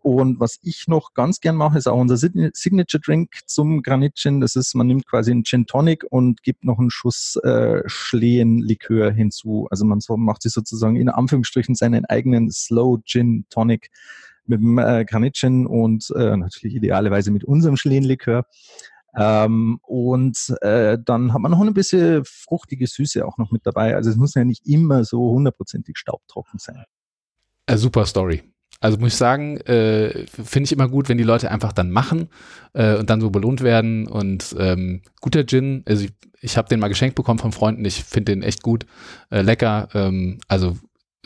Und 0.00 0.38
was 0.38 0.58
ich 0.62 0.86
noch 0.86 1.12
ganz 1.14 1.40
gern 1.40 1.56
mache, 1.56 1.76
ist 1.76 1.88
auch 1.88 1.98
unser 1.98 2.16
Signature 2.16 3.00
Drink 3.00 3.40
zum 3.46 3.82
Granitchen. 3.82 4.40
Das 4.40 4.54
ist, 4.54 4.74
man 4.74 4.86
nimmt 4.86 5.06
quasi 5.06 5.32
einen 5.32 5.44
Gin 5.44 5.66
Tonic 5.66 6.04
und 6.08 6.42
gibt 6.42 6.64
noch 6.64 6.78
einen 6.78 6.90
Schuss 6.90 7.36
äh, 7.42 7.82
Schlehenlikör 7.86 9.10
hinzu. 9.10 9.66
Also 9.70 9.84
man 9.84 10.00
macht 10.18 10.42
sich 10.42 10.52
sozusagen 10.52 10.96
in 10.96 11.08
Anführungsstrichen 11.08 11.74
seinen 11.74 12.04
eigenen 12.04 12.50
Slow 12.50 13.00
Gin 13.04 13.44
Tonic 13.50 13.90
mit 14.48 14.60
dem 14.60 14.78
äh, 14.78 15.04
und 15.66 16.12
äh, 16.16 16.36
natürlich 16.36 16.76
idealerweise 16.76 17.30
mit 17.30 17.44
unserem 17.44 17.76
Schlehenlikör. 17.76 18.44
Ähm, 19.16 19.80
und 19.82 20.54
äh, 20.60 20.98
dann 21.04 21.32
hat 21.32 21.40
man 21.40 21.50
noch 21.50 21.60
ein 21.60 21.74
bisschen 21.74 22.24
fruchtige 22.24 22.86
Süße 22.86 23.26
auch 23.26 23.38
noch 23.38 23.50
mit 23.50 23.66
dabei. 23.66 23.96
Also 23.96 24.10
es 24.10 24.16
muss 24.16 24.34
ja 24.34 24.44
nicht 24.44 24.66
immer 24.66 25.04
so 25.04 25.30
hundertprozentig 25.32 25.98
staubtrocken 25.98 26.58
sein. 26.58 26.84
A 27.66 27.76
super 27.76 28.06
Story. 28.06 28.42
Also 28.80 28.98
muss 28.98 29.14
ich 29.14 29.18
sagen, 29.18 29.56
äh, 29.62 30.26
finde 30.26 30.66
ich 30.66 30.72
immer 30.72 30.88
gut, 30.88 31.08
wenn 31.08 31.18
die 31.18 31.24
Leute 31.24 31.50
einfach 31.50 31.72
dann 31.72 31.90
machen 31.90 32.28
äh, 32.74 32.96
und 32.96 33.10
dann 33.10 33.20
so 33.20 33.30
belohnt 33.30 33.62
werden. 33.62 34.06
Und 34.06 34.54
ähm, 34.58 35.02
guter 35.20 35.44
Gin, 35.44 35.82
also 35.86 36.04
ich, 36.04 36.12
ich 36.40 36.56
habe 36.56 36.68
den 36.68 36.78
mal 36.78 36.88
geschenkt 36.88 37.16
bekommen 37.16 37.40
von 37.40 37.50
Freunden, 37.50 37.84
ich 37.84 38.04
finde 38.04 38.32
den 38.32 38.42
echt 38.42 38.62
gut, 38.62 38.86
äh, 39.30 39.42
lecker. 39.42 39.88
Ähm, 39.94 40.38
also 40.46 40.76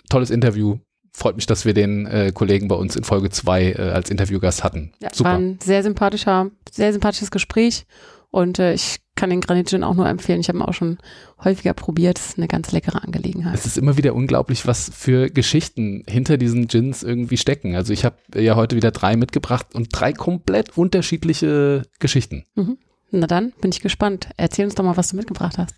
tolles 0.09 0.31
Interview, 0.31 0.79
freut 1.13 1.37
mich, 1.37 1.47
dass 1.47 1.65
wir 1.65 1.75
den 1.75 2.07
äh, 2.07 2.33
Kollegen 2.35 2.69
bei 2.69 2.75
uns 2.75 2.97
in 2.97 3.05
Folge 3.05 3.31
2 3.31 3.63
äh, 3.63 3.77
als 3.93 4.11
Interviewgast 4.11 4.65
hatten. 4.65 4.93
Ja, 5.01 5.11
Super. 5.13 5.31
War 5.31 5.39
ein 5.39 5.59
sehr 5.63 5.83
sympathischer, 5.83 6.51
sehr 6.71 6.93
sympathisches 6.93 7.31
Gespräch 7.31 7.87
und 8.31 8.59
äh, 8.59 8.73
ich 8.73 9.01
kann 9.15 9.29
den 9.29 9.43
Granit 9.43 9.69
Gin 9.69 9.85
auch 9.85 9.95
nur 9.95 10.09
empfehlen. 10.09 10.41
Ich 10.41 10.49
habe 10.49 10.59
ihn 10.59 10.63
auch 10.63 10.73
schon 10.73 10.99
häufiger 11.45 11.75
probiert. 11.75 12.19
Das 12.19 12.31
ist 12.31 12.39
eine 12.39 12.49
ganz 12.49 12.73
leckere 12.73 13.05
Angelegenheit. 13.05 13.55
Es 13.55 13.67
ist 13.67 13.77
immer 13.77 13.99
wieder 13.99 14.15
unglaublich, 14.15 14.67
was 14.67 14.91
für 14.93 15.29
Geschichten 15.29 16.03
hinter 16.09 16.39
diesen 16.39 16.67
Gins 16.67 17.03
irgendwie 17.03 17.37
stecken. 17.37 17.77
Also 17.77 17.93
ich 17.93 18.07
habe 18.07 18.17
ja 18.35 18.57
heute 18.57 18.75
wieder 18.75 18.91
drei 18.91 19.17
mitgebracht 19.17 19.75
und 19.75 19.89
drei 19.93 20.15
komplett 20.15 20.79
unterschiedliche 20.79 21.83
Geschichten. 21.99 22.45
Mhm. 22.55 22.79
Na 23.11 23.27
dann 23.27 23.53
bin 23.61 23.71
ich 23.71 23.83
gespannt. 23.83 24.31
Erzähl 24.39 24.65
uns 24.65 24.75
doch 24.75 24.85
mal, 24.85 24.97
was 24.97 25.11
du 25.11 25.17
mitgebracht 25.17 25.59
hast. 25.59 25.75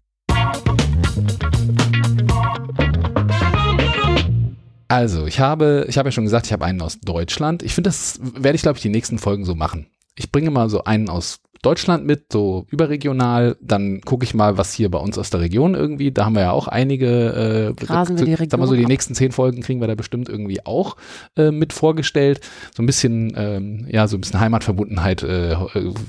Also, 4.94 5.26
ich 5.26 5.40
habe, 5.40 5.87
ich 5.88 5.98
habe 5.98 6.07
ja 6.07 6.12
schon 6.12 6.22
gesagt, 6.22 6.46
ich 6.46 6.52
habe 6.52 6.64
einen 6.64 6.80
aus 6.80 7.00
Deutschland. 7.00 7.64
Ich 7.64 7.74
finde, 7.74 7.88
das 7.88 8.20
werde 8.22 8.54
ich, 8.54 8.62
glaube 8.62 8.76
ich, 8.76 8.83
die 8.83 8.90
nächsten 8.90 9.18
Folgen 9.18 9.44
so 9.44 9.57
machen. 9.57 9.88
Ich 10.14 10.30
bringe 10.30 10.52
mal 10.52 10.70
so 10.70 10.85
einen 10.85 11.09
aus 11.09 11.40
Deutschland 11.62 12.07
mit, 12.07 12.30
so 12.30 12.64
überregional. 12.70 13.57
Dann 13.61 14.02
gucke 14.02 14.22
ich 14.22 14.35
mal, 14.35 14.57
was 14.57 14.72
hier 14.72 14.88
bei 14.92 14.98
uns 14.98 15.18
aus 15.18 15.30
der 15.30 15.40
Region 15.40 15.74
irgendwie. 15.74 16.12
Da 16.12 16.26
haben 16.26 16.37
wir 16.37 16.42
ja 16.42 16.52
auch 16.52 16.68
einige. 16.68 17.74
Äh, 17.76 17.85
Grasen 17.85 18.18
wir 18.18 18.24
die 18.24 18.35
Region 18.35 18.50
sag 18.50 18.61
mal 18.61 18.68
so, 18.68 18.76
die 18.76 18.87
nächsten 18.87 19.16
zehn 19.16 19.33
Folgen 19.33 19.62
kriegen 19.62 19.80
wir 19.80 19.88
da 19.88 19.96
bestimmt 19.96 20.28
irgendwie 20.28 20.64
auch 20.64 20.96
äh, 21.37 21.50
mit 21.50 21.72
vorgestellt. 21.72 22.40
So 22.72 22.80
ein 22.80 22.87
bisschen, 22.87 23.33
ähm, 23.37 23.88
ja, 23.90 24.07
so 24.07 24.16
ein 24.16 24.20
bisschen 24.20 24.38
Heimatverbundenheit 24.38 25.24
äh, 25.24 25.57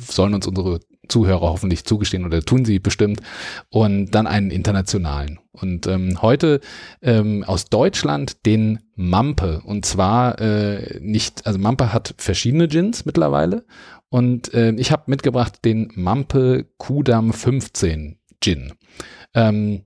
sollen 0.08 0.36
uns 0.36 0.45
unsere 0.45 0.80
Zuhörer 1.08 1.41
hoffentlich 1.41 1.86
zugestehen 1.86 2.26
oder 2.26 2.41
tun 2.41 2.65
sie 2.65 2.80
bestimmt. 2.80 3.22
Und 3.70 4.12
dann 4.12 4.28
einen 4.28 4.52
internationalen. 4.52 5.39
Und 5.52 5.88
ähm, 5.88 6.22
heute 6.22 6.60
ähm, 7.02 7.44
aus 7.46 7.65
Deutschland 7.65 8.46
den 8.46 8.80
Mampe. 8.96 9.62
Und 9.63 9.86
zwar 9.86 10.39
äh, 10.41 11.00
nicht, 11.02 11.48
also 11.48 11.60
Mampe 11.60 11.94
hat 11.94 12.13
verschiedene 12.18 12.68
Gins 12.68 13.06
mittlerweile. 13.06 13.65
Und 14.10 14.54
äh, 14.54 14.72
ich 14.74 14.91
habe 14.91 15.04
mitgebracht 15.08 15.63
den 15.63 15.91
Mampe 15.96 16.65
Kudam 16.78 17.34
15 17.34 18.18
Gin. 18.41 18.74
Ähm, 19.34 19.85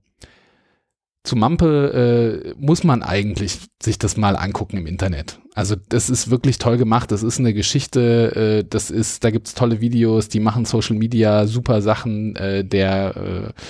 zu 1.22 1.36
Mampe 1.36 2.52
äh, 2.54 2.54
muss 2.58 2.82
man 2.82 3.02
eigentlich 3.02 3.58
sich 3.82 3.98
das 3.98 4.16
mal 4.16 4.36
angucken 4.36 4.78
im 4.78 4.86
Internet. 4.86 5.38
Also 5.54 5.76
das 5.88 6.08
ist 6.08 6.30
wirklich 6.30 6.58
toll 6.58 6.78
gemacht. 6.78 7.12
Das 7.12 7.22
ist 7.22 7.38
eine 7.38 7.52
Geschichte. 7.52 8.62
Äh, 8.62 8.66
das 8.68 8.90
ist, 8.90 9.22
da 9.22 9.30
gibt's 9.30 9.54
tolle 9.54 9.80
Videos. 9.80 10.28
Die 10.28 10.40
machen 10.40 10.64
Social 10.64 10.96
Media 10.96 11.46
super 11.46 11.82
Sachen. 11.82 12.36
Äh, 12.36 12.64
der 12.64 13.16
äh, 13.16 13.60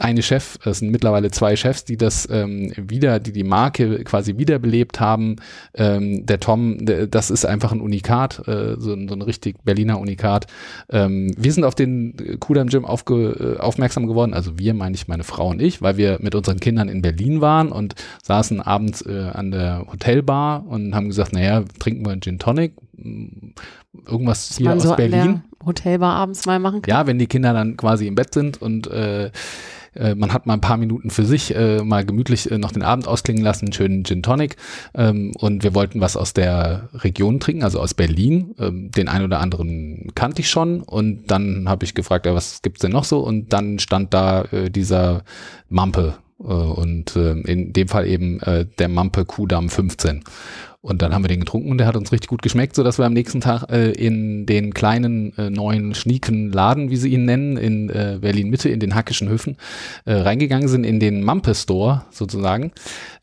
eine 0.00 0.22
Chef, 0.22 0.58
es 0.64 0.78
sind 0.78 0.90
mittlerweile 0.90 1.30
zwei 1.30 1.56
Chefs, 1.56 1.84
die 1.84 1.96
das 1.96 2.28
ähm, 2.30 2.72
wieder, 2.76 3.20
die 3.20 3.32
die 3.32 3.44
Marke 3.44 4.04
quasi 4.04 4.38
wiederbelebt 4.38 5.00
haben. 5.00 5.36
Ähm, 5.74 6.24
der 6.26 6.40
Tom, 6.40 6.84
der, 6.84 7.06
das 7.06 7.30
ist 7.30 7.44
einfach 7.44 7.72
ein 7.72 7.80
Unikat, 7.80 8.46
äh, 8.48 8.76
so, 8.78 8.92
ein, 8.92 9.08
so 9.08 9.14
ein 9.14 9.22
richtig 9.22 9.64
Berliner 9.64 10.00
Unikat. 10.00 10.46
Ähm, 10.90 11.32
wir 11.36 11.52
sind 11.52 11.64
auf 11.64 11.74
den 11.74 12.38
Kudam 12.40 12.68
Gym 12.68 12.84
aufge, 12.84 13.56
äh, 13.56 13.60
aufmerksam 13.60 14.06
geworden, 14.06 14.34
also 14.34 14.58
wir 14.58 14.74
meine 14.74 14.94
ich 14.94 15.08
meine 15.08 15.24
Frau 15.24 15.48
und 15.48 15.60
ich, 15.60 15.82
weil 15.82 15.96
wir 15.96 16.18
mit 16.20 16.34
unseren 16.34 16.60
Kindern 16.60 16.88
in 16.88 17.02
Berlin 17.02 17.40
waren 17.40 17.70
und 17.70 17.94
saßen 18.22 18.60
abends 18.60 19.02
äh, 19.02 19.30
an 19.32 19.50
der 19.50 19.86
Hotelbar 19.90 20.66
und 20.66 20.94
haben 20.94 21.08
gesagt, 21.08 21.32
naja, 21.32 21.64
trinken 21.78 22.04
wir 22.04 22.12
einen 22.12 22.22
Gin 22.22 22.38
Tonic, 22.38 22.72
irgendwas 22.96 24.50
Was 24.50 24.56
hier 24.56 24.72
aus 24.72 24.82
so 24.82 24.94
Berlin. 24.94 25.42
Hotelbar 25.66 26.14
abends 26.14 26.46
mal 26.46 26.58
machen 26.58 26.82
kann. 26.82 26.90
Ja, 26.90 27.06
wenn 27.06 27.18
die 27.18 27.26
Kinder 27.26 27.52
dann 27.52 27.76
quasi 27.76 28.06
im 28.06 28.14
Bett 28.14 28.32
sind 28.32 28.62
und 28.62 28.86
äh, 28.86 29.30
äh, 29.96 30.14
man 30.14 30.32
hat 30.32 30.46
mal 30.46 30.54
ein 30.54 30.60
paar 30.60 30.76
Minuten 30.76 31.10
für 31.10 31.24
sich 31.24 31.54
äh, 31.54 31.82
mal 31.82 32.04
gemütlich 32.04 32.50
äh, 32.50 32.58
noch 32.58 32.72
den 32.72 32.82
Abend 32.82 33.08
ausklingen 33.08 33.42
lassen, 33.42 33.72
schönen 33.72 34.04
Gin 34.04 34.22
Tonic. 34.22 34.56
Ähm, 34.94 35.32
und 35.38 35.62
wir 35.62 35.74
wollten 35.74 36.00
was 36.00 36.16
aus 36.16 36.32
der 36.32 36.88
Region 36.94 37.40
trinken, 37.40 37.64
also 37.64 37.80
aus 37.80 37.94
Berlin. 37.94 38.54
Ähm, 38.58 38.90
den 38.90 39.08
einen 39.08 39.24
oder 39.24 39.40
anderen 39.40 40.08
kannte 40.14 40.42
ich 40.42 40.50
schon. 40.50 40.82
Und 40.82 41.30
dann 41.30 41.68
habe 41.68 41.84
ich 41.84 41.94
gefragt, 41.94 42.26
ja, 42.26 42.34
was 42.34 42.62
gibt's 42.62 42.80
denn 42.80 42.92
noch 42.92 43.04
so? 43.04 43.20
Und 43.20 43.52
dann 43.52 43.78
stand 43.78 44.14
da 44.14 44.42
äh, 44.52 44.70
dieser 44.70 45.24
Mampe 45.68 46.14
und 46.38 47.16
äh, 47.16 47.32
in 47.32 47.72
dem 47.72 47.88
Fall 47.88 48.06
eben 48.06 48.40
äh, 48.40 48.66
der 48.78 48.88
Mampe 48.88 49.24
Kudam 49.24 49.68
15. 49.68 50.22
Und 50.86 51.02
dann 51.02 51.12
haben 51.12 51.24
wir 51.24 51.28
den 51.28 51.40
getrunken 51.40 51.70
und 51.70 51.78
der 51.78 51.88
hat 51.88 51.96
uns 51.96 52.12
richtig 52.12 52.28
gut 52.28 52.42
geschmeckt, 52.42 52.76
so 52.76 52.84
dass 52.84 52.98
wir 52.98 53.06
am 53.06 53.12
nächsten 53.12 53.40
Tag 53.40 53.64
äh, 53.70 53.90
in 53.90 54.46
den 54.46 54.72
kleinen 54.72 55.36
äh, 55.36 55.50
neuen 55.50 55.94
schnieken 55.96 56.52
Laden, 56.52 56.90
wie 56.90 56.96
sie 56.96 57.08
ihn 57.08 57.24
nennen, 57.24 57.56
in 57.56 57.90
äh, 57.90 58.18
Berlin 58.20 58.50
Mitte, 58.50 58.68
in 58.68 58.78
den 58.78 58.94
Hackischen 58.94 59.28
Höfen, 59.28 59.56
äh, 60.04 60.12
reingegangen 60.12 60.68
sind 60.68 60.84
in 60.84 61.00
den 61.00 61.24
Mampe 61.24 61.56
Store 61.56 62.04
sozusagen 62.10 62.70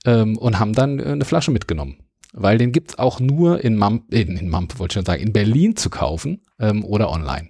ähm, 0.05 0.37
und 0.37 0.59
haben 0.59 0.73
dann 0.73 0.99
äh, 0.99 1.03
eine 1.03 1.23
Flasche 1.23 1.51
mitgenommen. 1.51 1.95
Weil 2.33 2.57
den 2.57 2.73
gibt's 2.73 2.97
auch 2.99 3.21
nur 3.21 3.63
in 3.63 3.77
Mamp, 3.77 4.13
in, 4.13 4.35
in 4.35 4.49
Mampe 4.49 4.79
wollte 4.79 4.91
ich 4.91 4.95
schon 4.95 5.05
sagen, 5.05 5.23
in 5.23 5.31
Berlin 5.31 5.77
zu 5.77 5.89
kaufen 5.89 6.41
ähm, 6.59 6.83
oder 6.83 7.11
online. 7.11 7.49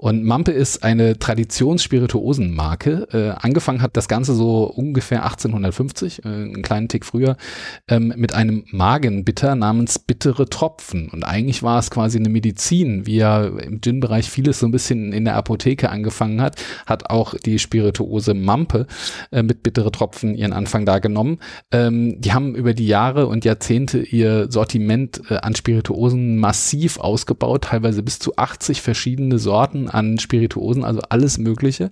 Und 0.00 0.24
Mampe 0.24 0.52
ist 0.52 0.82
eine 0.82 1.18
Traditionsspirituosenmarke. 1.18 3.08
Äh, 3.12 3.38
angefangen 3.38 3.82
hat 3.82 3.98
das 3.98 4.08
Ganze 4.08 4.34
so 4.34 4.64
ungefähr 4.64 5.24
1850, 5.24 6.24
äh, 6.24 6.28
einen 6.28 6.62
kleinen 6.62 6.88
Tick 6.88 7.04
früher, 7.04 7.36
ähm, 7.86 8.14
mit 8.16 8.32
einem 8.32 8.64
Magenbitter 8.70 9.54
namens 9.56 9.98
bittere 9.98 10.48
Tropfen. 10.48 11.10
Und 11.10 11.24
eigentlich 11.24 11.62
war 11.62 11.78
es 11.78 11.90
quasi 11.90 12.16
eine 12.16 12.30
Medizin, 12.30 13.04
wie 13.04 13.16
ja 13.16 13.44
im 13.44 13.82
Gin-Bereich 13.82 14.30
vieles 14.30 14.60
so 14.60 14.66
ein 14.66 14.70
bisschen 14.70 15.12
in 15.12 15.26
der 15.26 15.36
Apotheke 15.36 15.90
angefangen 15.90 16.40
hat, 16.40 16.56
hat 16.86 17.10
auch 17.10 17.34
die 17.34 17.58
Spirituose 17.58 18.32
Mampe 18.32 18.86
äh, 19.32 19.42
mit 19.42 19.62
bittere 19.62 19.92
Tropfen 19.92 20.34
ihren 20.34 20.54
Anfang 20.54 20.86
da 20.86 20.98
genommen. 20.98 21.40
Ähm, 21.72 22.18
die 22.22 22.32
haben 22.32 22.54
über 22.54 22.72
die 22.72 22.86
Jahre 22.86 23.26
und 23.26 23.44
Jahrzehnte 23.44 23.98
ihr 23.98 24.50
Sortiment 24.50 25.20
äh, 25.28 25.36
an 25.36 25.54
Spirituosen 25.54 26.38
massiv 26.38 26.98
ausgebaut, 26.98 27.64
teilweise 27.64 28.02
bis 28.02 28.18
zu 28.18 28.34
80 28.36 28.80
verschiedene 28.80 29.38
Sorten 29.38 29.89
an 29.90 30.18
Spirituosen, 30.18 30.84
also 30.84 31.00
alles 31.08 31.38
Mögliche. 31.38 31.90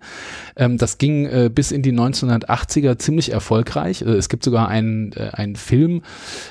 Ähm, 0.57 0.79
das 0.79 0.99
ging 0.99 1.27
äh, 1.27 1.51
bis 1.53 1.73
in 1.73 1.83
die 1.83 1.93
1980er 1.93 2.99
ziemlich 2.99 3.33
erfolgreich. 3.33 4.03
Äh, 4.03 4.11
es 4.13 4.29
gibt 4.29 4.45
sogar 4.45 4.69
einen, 4.69 5.13
äh, 5.13 5.31
einen 5.33 5.57
Film 5.57 6.03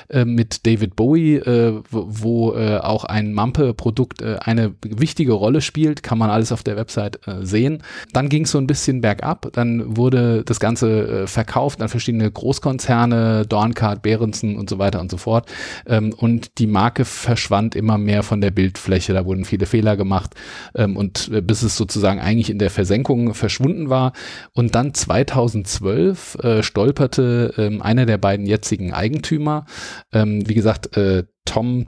äh, 0.08 0.24
mit 0.24 0.66
David 0.66 0.96
Bowie, 0.96 1.36
äh, 1.36 1.80
wo, 1.90 2.06
wo 2.08 2.54
äh, 2.54 2.78
auch 2.78 3.04
ein 3.04 3.32
Mampe-Produkt 3.32 4.22
eine 4.22 4.74
wichtige 4.82 5.32
Rolle 5.32 5.60
spielt. 5.60 6.02
Kann 6.02 6.18
man 6.18 6.30
alles 6.30 6.52
auf 6.52 6.62
der 6.62 6.76
Website 6.76 7.20
sehen. 7.42 7.82
Dann 8.12 8.28
ging 8.28 8.44
es 8.44 8.50
so 8.50 8.58
ein 8.58 8.66
bisschen 8.66 9.00
bergab. 9.00 9.50
Dann 9.52 9.96
wurde 9.96 10.42
das 10.44 10.60
Ganze 10.60 11.26
verkauft 11.26 11.80
an 11.82 11.88
verschiedene 11.88 12.30
Großkonzerne, 12.30 13.46
Dorncard, 13.46 14.02
Behrensen 14.02 14.56
und 14.56 14.70
so 14.70 14.78
weiter 14.78 15.00
und 15.00 15.10
so 15.10 15.16
fort. 15.16 15.48
Ähm, 15.86 16.12
und 16.12 16.58
die 16.58 16.66
Marke 16.66 17.04
verschwand 17.04 17.74
immer 17.74 17.98
mehr 17.98 18.22
von 18.22 18.40
der 18.40 18.50
Bildfläche. 18.50 19.12
Da 19.12 19.24
wurden 19.24 19.44
viele 19.44 19.66
Fehler 19.66 19.96
gemacht 19.96 20.34
ähm, 20.74 20.96
und 20.96 21.30
bis 21.42 21.62
es 21.62 21.76
sozusagen 21.76 22.20
eigentlich 22.20 22.50
in 22.50 22.58
der 22.58 22.70
Versenkung 22.70 23.34
verschwunden 23.34 23.90
war. 23.90 24.12
Und 24.52 24.74
dann 24.74 24.94
2012 24.94 26.36
äh, 26.36 26.62
stolperte 26.62 27.54
ähm, 27.56 27.82
einer 27.82 28.06
der 28.06 28.18
beiden 28.18 28.46
jetzigen 28.46 28.92
Eigentümer, 28.92 29.66
ähm, 30.12 30.48
wie 30.48 30.54
gesagt, 30.54 30.96
äh, 30.96 31.24
Tom 31.44 31.86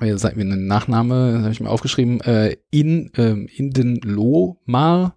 wie 0.00 0.10
mir 0.36 0.44
ein 0.44 0.66
Nachname, 0.66 1.40
habe 1.42 1.52
ich 1.52 1.60
mir 1.60 1.70
aufgeschrieben, 1.70 2.20
äh, 2.22 2.56
in, 2.70 3.10
ähm, 3.16 3.46
in 3.54 3.70
den 3.70 3.96
Lohmar, 3.96 5.16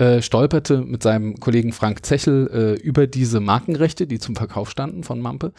äh, 0.00 0.22
stolperte 0.22 0.78
mit 0.78 1.02
seinem 1.02 1.38
Kollegen 1.40 1.72
Frank 1.72 2.06
Zechel 2.06 2.76
äh, 2.78 2.80
über 2.80 3.06
diese 3.06 3.38
Markenrechte, 3.38 4.06
die 4.06 4.18
zum 4.18 4.34
Verkauf 4.34 4.70
standen 4.70 5.04
von 5.04 5.20
Mampe. 5.20 5.52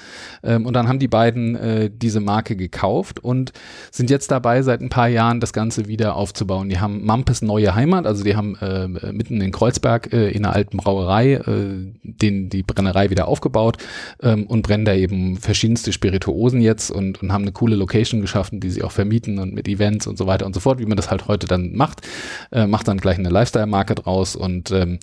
Ähm, 0.43 0.65
und 0.65 0.73
dann 0.73 0.87
haben 0.87 0.97
die 0.97 1.07
beiden 1.07 1.55
äh, 1.55 1.91
diese 1.93 2.21
Marke 2.21 2.55
gekauft 2.55 3.23
und 3.23 3.53
sind 3.91 4.09
jetzt 4.09 4.31
dabei, 4.31 4.63
seit 4.63 4.81
ein 4.81 4.89
paar 4.89 5.09
Jahren 5.09 5.41
das 5.41 5.53
Ganze 5.53 5.87
wieder 5.87 6.15
aufzubauen. 6.15 6.69
Die 6.69 6.79
haben 6.79 7.05
Mampes 7.05 7.43
neue 7.43 7.75
Heimat, 7.75 8.07
also 8.07 8.23
die 8.23 8.35
haben 8.35 8.55
äh, 8.55 8.87
mitten 9.11 9.41
in 9.41 9.51
Kreuzberg 9.51 10.11
äh, 10.11 10.31
in 10.31 10.43
einer 10.43 10.55
alten 10.55 10.77
Brauerei 10.77 11.39
den, 12.03 12.49
die 12.49 12.63
Brennerei 12.63 13.09
wieder 13.09 13.27
aufgebaut 13.27 13.77
ähm, 14.23 14.47
und 14.47 14.63
brennen 14.63 14.85
da 14.85 14.95
eben 14.95 15.37
verschiedenste 15.37 15.93
Spirituosen 15.93 16.61
jetzt 16.61 16.89
und, 16.89 17.21
und 17.21 17.31
haben 17.31 17.43
eine 17.43 17.51
coole 17.51 17.75
Location 17.75 18.21
geschaffen, 18.21 18.59
die 18.59 18.71
sie 18.71 18.81
auch 18.81 18.91
vermieten 18.91 19.37
und 19.37 19.53
mit 19.53 19.67
Events 19.67 20.07
und 20.07 20.17
so 20.17 20.25
weiter 20.25 20.45
und 20.47 20.53
so 20.53 20.59
fort, 20.59 20.79
wie 20.79 20.85
man 20.85 20.97
das 20.97 21.11
halt 21.11 21.27
heute 21.27 21.47
dann 21.47 21.75
macht. 21.75 22.01
Macht 22.51 22.87
dann 22.87 22.97
gleich 22.97 23.17
eine 23.17 23.29
Lifestyle-Marke 23.29 23.95
draus 23.95 24.30
und 24.35 24.71
ähm, 24.71 24.99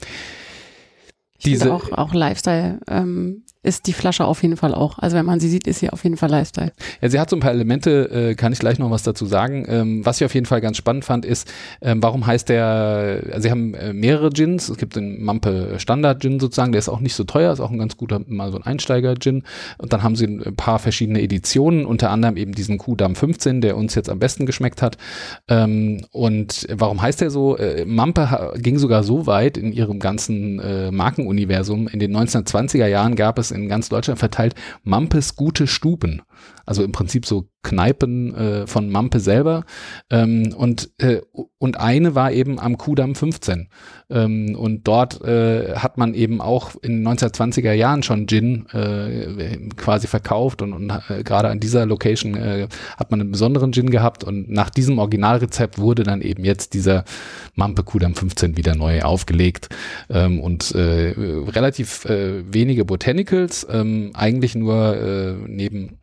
diese 1.44 1.72
auch, 1.72 1.92
auch 1.92 2.14
Lifestyle 2.14 2.80
ähm, 2.88 3.44
ist 3.64 3.88
die 3.88 3.92
Flasche 3.92 4.24
auf 4.24 4.42
jeden 4.42 4.56
Fall 4.56 4.72
auch. 4.72 5.00
Also 5.00 5.16
wenn 5.16 5.26
man 5.26 5.40
sie 5.40 5.48
sieht, 5.48 5.66
ist 5.66 5.80
sie 5.80 5.90
auf 5.90 6.04
jeden 6.04 6.16
Fall 6.16 6.30
Lifestyle. 6.30 6.72
Ja, 7.00 7.08
sie 7.08 7.18
hat 7.18 7.28
so 7.28 7.36
ein 7.36 7.40
paar 7.40 7.50
Elemente, 7.50 8.30
äh, 8.30 8.34
kann 8.36 8.52
ich 8.52 8.60
gleich 8.60 8.78
noch 8.78 8.92
was 8.92 9.02
dazu 9.02 9.26
sagen. 9.26 9.66
Ähm, 9.68 10.06
was 10.06 10.20
ich 10.20 10.24
auf 10.24 10.34
jeden 10.34 10.46
Fall 10.46 10.60
ganz 10.60 10.76
spannend 10.76 11.04
fand, 11.04 11.24
ist, 11.24 11.52
ähm, 11.82 12.00
warum 12.00 12.24
heißt 12.24 12.48
der, 12.48 13.22
also 13.32 13.40
sie 13.40 13.50
haben 13.50 13.74
äh, 13.74 13.92
mehrere 13.92 14.30
Gins, 14.30 14.68
es 14.68 14.76
gibt 14.76 14.94
den 14.94 15.24
Mampe 15.24 15.74
Standard 15.78 16.22
Gin 16.22 16.38
sozusagen, 16.38 16.70
der 16.70 16.78
ist 16.78 16.88
auch 16.88 17.00
nicht 17.00 17.14
so 17.14 17.24
teuer, 17.24 17.52
ist 17.52 17.58
auch 17.58 17.72
ein 17.72 17.78
ganz 17.78 17.96
guter, 17.96 18.20
mal 18.28 18.52
so 18.52 18.58
ein 18.58 18.62
Einsteiger-Gin. 18.62 19.42
Und 19.78 19.92
dann 19.92 20.04
haben 20.04 20.14
sie 20.14 20.26
ein 20.26 20.54
paar 20.54 20.78
verschiedene 20.78 21.20
Editionen, 21.20 21.84
unter 21.84 22.10
anderem 22.10 22.36
eben 22.36 22.52
diesen 22.52 22.78
Kuhdam 22.78 23.16
15, 23.16 23.60
der 23.60 23.76
uns 23.76 23.96
jetzt 23.96 24.08
am 24.08 24.20
besten 24.20 24.46
geschmeckt 24.46 24.82
hat. 24.82 24.98
Ähm, 25.48 26.04
und 26.12 26.64
warum 26.70 27.02
heißt 27.02 27.20
der 27.20 27.30
so? 27.30 27.56
Äh, 27.56 27.84
Mampe 27.84 28.54
ging 28.56 28.78
sogar 28.78 29.02
so 29.02 29.26
weit 29.26 29.56
in 29.58 29.72
ihrem 29.72 29.98
ganzen 29.98 30.60
äh, 30.60 30.92
Markenuniversum. 30.92 31.88
In 31.88 31.98
den 31.98 32.16
1920er 32.16 32.86
Jahren 32.86 33.16
gab 33.16 33.38
es 33.38 33.47
in 33.50 33.68
ganz 33.68 33.88
Deutschland 33.88 34.18
verteilt 34.18 34.54
Mampes 34.82 35.36
gute 35.36 35.66
Stuben. 35.66 36.22
Also 36.68 36.84
im 36.84 36.92
Prinzip 36.92 37.24
so 37.24 37.48
Kneipen 37.62 38.34
äh, 38.34 38.66
von 38.66 38.90
Mampe 38.90 39.20
selber. 39.20 39.64
Ähm, 40.10 40.54
und, 40.54 40.90
äh, 40.98 41.22
und 41.56 41.80
eine 41.80 42.14
war 42.14 42.30
eben 42.30 42.60
am 42.60 42.76
Kudamm 42.76 43.14
15. 43.14 43.68
Ähm, 44.10 44.54
und 44.54 44.86
dort 44.86 45.22
äh, 45.22 45.76
hat 45.76 45.96
man 45.96 46.12
eben 46.12 46.42
auch 46.42 46.76
in 46.82 47.02
den 47.02 47.08
1920er 47.08 47.72
Jahren 47.72 48.02
schon 48.02 48.26
Gin 48.26 48.66
äh, 48.66 49.56
quasi 49.76 50.08
verkauft 50.08 50.60
und, 50.60 50.74
und 50.74 50.92
äh, 51.08 51.22
gerade 51.24 51.48
an 51.48 51.58
dieser 51.58 51.86
Location 51.86 52.36
äh, 52.36 52.68
hat 52.98 53.10
man 53.10 53.22
einen 53.22 53.32
besonderen 53.32 53.72
Gin 53.72 53.88
gehabt 53.88 54.22
und 54.22 54.50
nach 54.50 54.68
diesem 54.68 54.98
Originalrezept 54.98 55.78
wurde 55.78 56.02
dann 56.02 56.20
eben 56.20 56.44
jetzt 56.44 56.74
dieser 56.74 57.04
Mampe 57.54 57.82
Kudamm 57.82 58.14
15 58.14 58.58
wieder 58.58 58.76
neu 58.76 59.00
aufgelegt 59.00 59.70
ähm, 60.10 60.40
und 60.40 60.74
relativ 60.74 62.04
wenige 62.04 62.84
Botanicals, 62.84 63.66
ähm, 63.70 64.10
eigentlich 64.14 64.54
nur 64.54 65.38
neben 65.46 65.98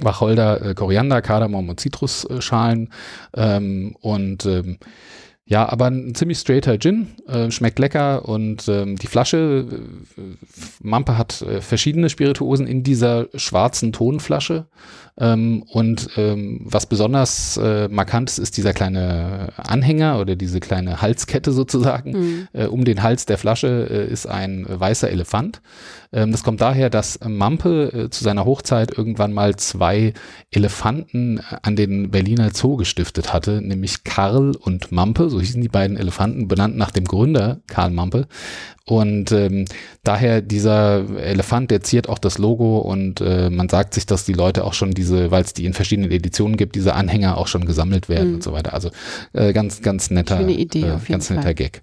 Wacholder, 0.00 0.70
äh, 0.70 0.74
Koriander, 0.74 1.22
Kardamom 1.22 1.68
und 1.68 1.80
Zitrusschalen 1.80 2.90
ähm, 3.34 3.96
und 4.00 4.46
ähm, 4.46 4.78
ja, 5.44 5.68
aber 5.68 5.86
ein 5.86 6.14
ziemlich 6.14 6.38
straighter 6.38 6.78
Gin, 6.78 7.08
äh, 7.26 7.50
schmeckt 7.50 7.78
lecker 7.78 8.28
und 8.28 8.68
ähm, 8.68 8.96
die 8.96 9.08
Flasche, 9.08 9.66
äh, 10.16 10.22
Mampe 10.80 11.18
hat 11.18 11.42
äh, 11.42 11.60
verschiedene 11.60 12.08
Spirituosen 12.08 12.66
in 12.66 12.84
dieser 12.84 13.26
schwarzen 13.34 13.92
Tonflasche 13.92 14.66
ähm, 15.18 15.62
und 15.68 16.08
ähm, 16.16 16.60
was 16.64 16.86
besonders 16.86 17.58
äh, 17.58 17.88
markant 17.88 18.30
ist, 18.30 18.38
ist 18.38 18.56
dieser 18.56 18.72
kleine 18.72 19.52
Anhänger 19.56 20.18
oder 20.18 20.36
diese 20.36 20.58
kleine 20.58 21.02
Halskette 21.02 21.52
sozusagen. 21.52 22.12
Mhm. 22.12 22.48
Äh, 22.54 22.66
um 22.66 22.84
den 22.84 23.02
Hals 23.02 23.26
der 23.26 23.36
Flasche 23.36 23.88
äh, 23.90 24.10
ist 24.10 24.26
ein 24.26 24.64
weißer 24.66 25.10
Elefant. 25.10 25.60
Ähm, 26.12 26.32
das 26.32 26.42
kommt 26.42 26.62
daher, 26.62 26.88
dass 26.88 27.20
Mampe 27.22 27.92
äh, 27.92 28.10
zu 28.10 28.24
seiner 28.24 28.46
Hochzeit 28.46 28.96
irgendwann 28.96 29.34
mal 29.34 29.56
zwei 29.56 30.14
Elefanten 30.50 31.40
an 31.62 31.76
den 31.76 32.10
Berliner 32.10 32.50
Zoo 32.54 32.76
gestiftet 32.76 33.34
hatte, 33.34 33.60
nämlich 33.60 34.04
Karl 34.04 34.56
und 34.56 34.92
Mampe, 34.92 35.28
so 35.32 35.40
hießen 35.40 35.60
die 35.60 35.68
beiden 35.68 35.96
Elefanten, 35.96 36.46
benannt 36.46 36.76
nach 36.76 36.90
dem 36.90 37.04
Gründer 37.04 37.60
Karl 37.66 37.90
Mampe. 37.90 38.28
Und 38.84 39.32
ähm, 39.32 39.64
daher 40.02 40.42
dieser 40.42 41.18
Elefant, 41.18 41.70
der 41.70 41.82
ziert 41.82 42.08
auch 42.08 42.18
das 42.18 42.38
Logo 42.38 42.78
und 42.78 43.20
äh, 43.20 43.48
man 43.48 43.68
sagt 43.68 43.94
sich, 43.94 44.06
dass 44.06 44.24
die 44.24 44.32
Leute 44.32 44.64
auch 44.64 44.74
schon 44.74 44.90
diese, 44.90 45.30
weil 45.30 45.42
es 45.42 45.54
die 45.54 45.64
in 45.64 45.72
verschiedenen 45.72 46.10
Editionen 46.10 46.56
gibt, 46.56 46.74
diese 46.74 46.94
Anhänger 46.94 47.38
auch 47.38 47.46
schon 47.46 47.64
gesammelt 47.64 48.08
werden 48.08 48.28
mhm. 48.28 48.34
und 48.36 48.42
so 48.42 48.52
weiter. 48.52 48.74
Also 48.74 48.90
äh, 49.32 49.52
ganz, 49.52 49.82
ganz 49.82 50.10
netter, 50.10 50.46
Idee, 50.48 50.82
äh, 50.82 50.98
ganz 51.08 51.30
netter 51.30 51.42
Fall. 51.42 51.54
Gag. 51.54 51.82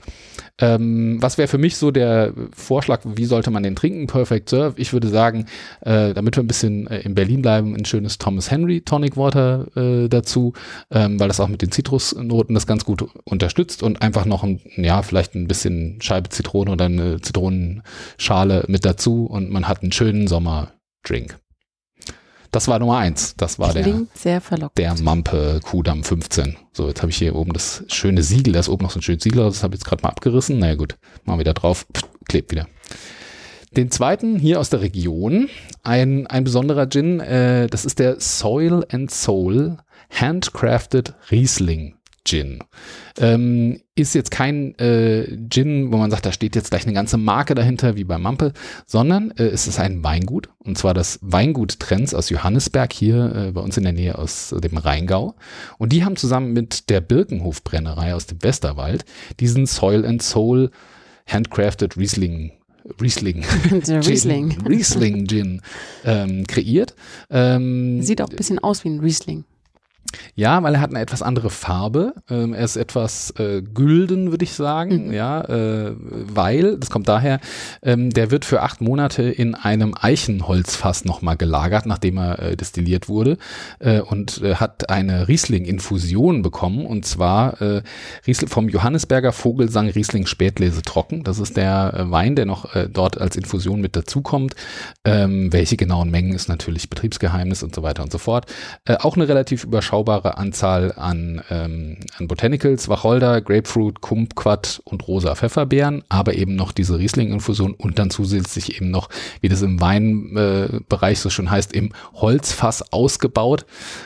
Ähm, 0.59 1.17
was 1.21 1.37
wäre 1.37 1.47
für 1.47 1.57
mich 1.57 1.77
so 1.77 1.91
der 1.91 2.33
Vorschlag, 2.55 3.01
wie 3.05 3.25
sollte 3.25 3.51
man 3.51 3.63
den 3.63 3.75
trinken? 3.75 4.07
Perfect 4.07 4.49
Serve. 4.49 4.73
Ich 4.77 4.93
würde 4.93 5.07
sagen, 5.07 5.45
äh, 5.81 6.13
damit 6.13 6.35
wir 6.35 6.43
ein 6.43 6.47
bisschen 6.47 6.87
äh, 6.87 6.99
in 6.99 7.15
Berlin 7.15 7.41
bleiben, 7.41 7.75
ein 7.75 7.85
schönes 7.85 8.17
Thomas 8.17 8.51
Henry 8.51 8.81
Tonic 8.81 9.17
Water 9.17 9.67
äh, 9.75 10.07
dazu, 10.09 10.53
ähm, 10.91 11.19
weil 11.19 11.27
das 11.27 11.39
auch 11.39 11.47
mit 11.47 11.61
den 11.61 11.71
Zitrusnoten 11.71 12.53
das 12.53 12.67
ganz 12.67 12.85
gut 12.85 13.05
unterstützt 13.23 13.83
und 13.83 14.01
einfach 14.01 14.25
noch 14.25 14.43
ein, 14.43 14.59
ja, 14.75 15.01
vielleicht 15.01 15.35
ein 15.35 15.47
bisschen 15.47 16.01
Scheibe 16.01 16.29
Zitrone 16.29 16.71
oder 16.71 16.85
eine 16.85 17.21
Zitronenschale 17.21 18.65
mit 18.67 18.85
dazu 18.85 19.25
und 19.25 19.49
man 19.49 19.67
hat 19.67 19.81
einen 19.81 19.91
schönen 19.91 20.27
Sommerdrink. 20.27 21.39
Das 22.51 22.67
war 22.67 22.79
Nummer 22.79 22.97
eins. 22.97 23.35
Das 23.37 23.59
war 23.59 23.71
Klingt 23.71 24.09
der, 24.23 24.41
der 24.75 24.95
Mampe 25.01 25.59
Kudamm 25.63 26.03
15. 26.03 26.57
So, 26.73 26.87
jetzt 26.87 27.01
habe 27.01 27.11
ich 27.11 27.17
hier 27.17 27.35
oben 27.35 27.53
das 27.53 27.83
schöne 27.87 28.23
Siegel. 28.23 28.53
Da 28.53 28.59
ist 28.59 28.69
oben 28.69 28.83
noch 28.83 28.91
so 28.91 28.99
ein 28.99 29.03
schönes 29.03 29.23
Siegel. 29.23 29.43
Das 29.43 29.61
habe 29.61 29.75
ich 29.75 29.81
jetzt 29.81 29.87
gerade 29.87 30.01
mal 30.01 30.09
abgerissen. 30.09 30.57
Naja 30.57 30.75
gut, 30.75 30.97
machen 31.25 31.39
wir 31.39 31.45
da 31.45 31.53
drauf. 31.53 31.85
Pff, 31.93 32.07
klebt 32.27 32.51
wieder. 32.51 32.67
Den 33.77 33.91
zweiten 33.91 34.39
hier 34.39 34.59
aus 34.59 34.71
der 34.71 34.81
Region, 34.81 35.47
ein, 35.83 36.25
ein 36.25 36.43
besonderer 36.43 36.89
Gin, 36.89 37.19
äh, 37.19 37.67
das 37.67 37.85
ist 37.85 37.99
der 37.99 38.19
Soil 38.19 38.83
and 38.91 39.11
Soul 39.11 39.77
Handcrafted 40.09 41.13
Riesling 41.29 41.98
Gin. 42.29 42.59
Ähm, 43.17 43.81
ist 43.95 44.13
jetzt 44.13 44.29
kein 44.29 44.77
äh, 44.77 45.35
Gin, 45.49 45.91
wo 45.91 45.97
man 45.97 46.11
sagt, 46.11 46.27
da 46.27 46.31
steht 46.31 46.55
jetzt 46.55 46.69
gleich 46.69 46.83
eine 46.83 46.93
ganze 46.93 47.17
Marke 47.17 47.55
dahinter, 47.55 47.95
wie 47.95 48.03
bei 48.03 48.19
Mampe, 48.19 48.53
sondern 48.85 49.31
äh, 49.31 49.45
es 49.45 49.65
ist 49.65 49.79
ein 49.79 50.03
Weingut, 50.03 50.49
und 50.59 50.77
zwar 50.77 50.93
das 50.93 51.17
Weingut 51.23 51.79
Trends 51.79 52.13
aus 52.13 52.29
Johannesberg, 52.29 52.93
hier 52.93 53.35
äh, 53.35 53.51
bei 53.51 53.61
uns 53.61 53.77
in 53.77 53.83
der 53.83 53.93
Nähe 53.93 54.15
aus 54.15 54.53
dem 54.55 54.77
Rheingau. 54.77 55.35
Und 55.79 55.91
die 55.91 56.05
haben 56.05 56.17
zusammen 56.17 56.53
mit 56.53 56.91
der 56.91 57.01
Birkenhofbrennerei 57.01 58.13
aus 58.13 58.27
dem 58.27 58.43
Westerwald 58.43 59.05
diesen 59.39 59.65
Soil 59.65 60.05
and 60.05 60.21
Soul 60.21 60.69
Handcrafted 61.25 61.97
Riesling 61.97 62.51
Riesling. 63.01 63.43
Riesling. 63.71 64.57
Riesling 64.67 65.27
Gin 65.27 65.61
ähm, 66.05 66.47
kreiert. 66.47 66.95
Ähm, 67.29 68.01
Sieht 68.01 68.21
auch 68.21 68.29
ein 68.29 68.35
bisschen 68.35 68.59
aus 68.59 68.83
wie 68.83 68.89
ein 68.89 68.99
Riesling. 68.99 69.45
Ja, 70.35 70.63
weil 70.63 70.75
er 70.75 70.81
hat 70.81 70.91
eine 70.91 71.01
etwas 71.01 71.21
andere 71.21 71.49
Farbe. 71.49 72.13
Ähm, 72.29 72.53
er 72.53 72.63
ist 72.63 72.77
etwas 72.77 73.31
äh, 73.37 73.61
gülden, 73.61 74.31
würde 74.31 74.43
ich 74.43 74.53
sagen. 74.53 75.07
Mhm. 75.07 75.13
Ja, 75.13 75.41
äh, 75.41 75.93
weil, 75.99 76.77
das 76.77 76.89
kommt 76.89 77.07
daher, 77.07 77.39
ähm, 77.81 78.09
der 78.09 78.31
wird 78.31 78.45
für 78.45 78.61
acht 78.61 78.81
Monate 78.81 79.23
in 79.23 79.55
einem 79.55 79.93
Eichenholzfass 79.99 81.05
nochmal 81.05 81.37
gelagert, 81.37 81.85
nachdem 81.85 82.17
er 82.17 82.39
äh, 82.39 82.57
destilliert 82.57 83.09
wurde 83.09 83.37
äh, 83.79 84.01
und 84.01 84.41
äh, 84.41 84.55
hat 84.55 84.89
eine 84.89 85.27
Riesling-Infusion 85.27 86.41
bekommen 86.41 86.85
und 86.85 87.05
zwar 87.05 87.61
äh, 87.61 87.81
Riesling 88.25 88.49
vom 88.49 88.69
Johannesberger 88.69 89.31
Vogelsang 89.31 89.89
Riesling 89.89 90.25
Spätlese 90.25 90.81
trocken. 90.81 91.23
Das 91.23 91.39
ist 91.39 91.57
der 91.57 92.07
Wein, 92.09 92.35
der 92.35 92.45
noch 92.45 92.69
dort 92.91 93.19
als 93.19 93.35
Infusion 93.35 93.81
mit 93.81 93.95
dazukommt. 93.95 94.55
Ähm, 95.03 95.51
welche 95.51 95.77
genauen 95.77 96.11
Mengen 96.11 96.33
ist 96.33 96.49
natürlich 96.49 96.89
Betriebsgeheimnis 96.89 97.63
und 97.63 97.75
so 97.75 97.83
weiter 97.83 98.03
und 98.03 98.11
so 98.11 98.17
fort. 98.17 98.45
Auch 98.85 99.15
eine 99.15 99.27
relativ 99.27 99.63
überschaubare 99.63 99.98
Anzahl 100.07 100.93
an, 100.95 101.41
ähm, 101.49 101.97
an 102.17 102.27
Botanicals, 102.27 102.89
Wacholder, 102.89 103.41
Grapefruit, 103.41 104.01
Kumquat 104.01 104.81
und 104.85 105.07
rosa 105.07 105.35
Pfefferbeeren, 105.35 106.03
aber 106.09 106.33
eben 106.33 106.55
noch 106.55 106.71
diese 106.71 106.97
Riesling-Infusion 106.97 107.73
und 107.73 107.99
dann 107.99 108.09
zusätzlich 108.09 108.75
eben 108.75 108.91
noch, 108.91 109.09
wie 109.41 109.49
das 109.49 109.61
im 109.61 109.81
Weinbereich 109.81 111.17
äh, 111.17 111.21
so 111.21 111.29
schon 111.29 111.51
heißt, 111.51 111.73
im 111.73 111.91
Holzfass 112.13 112.93
ausgebaut, 112.93 113.65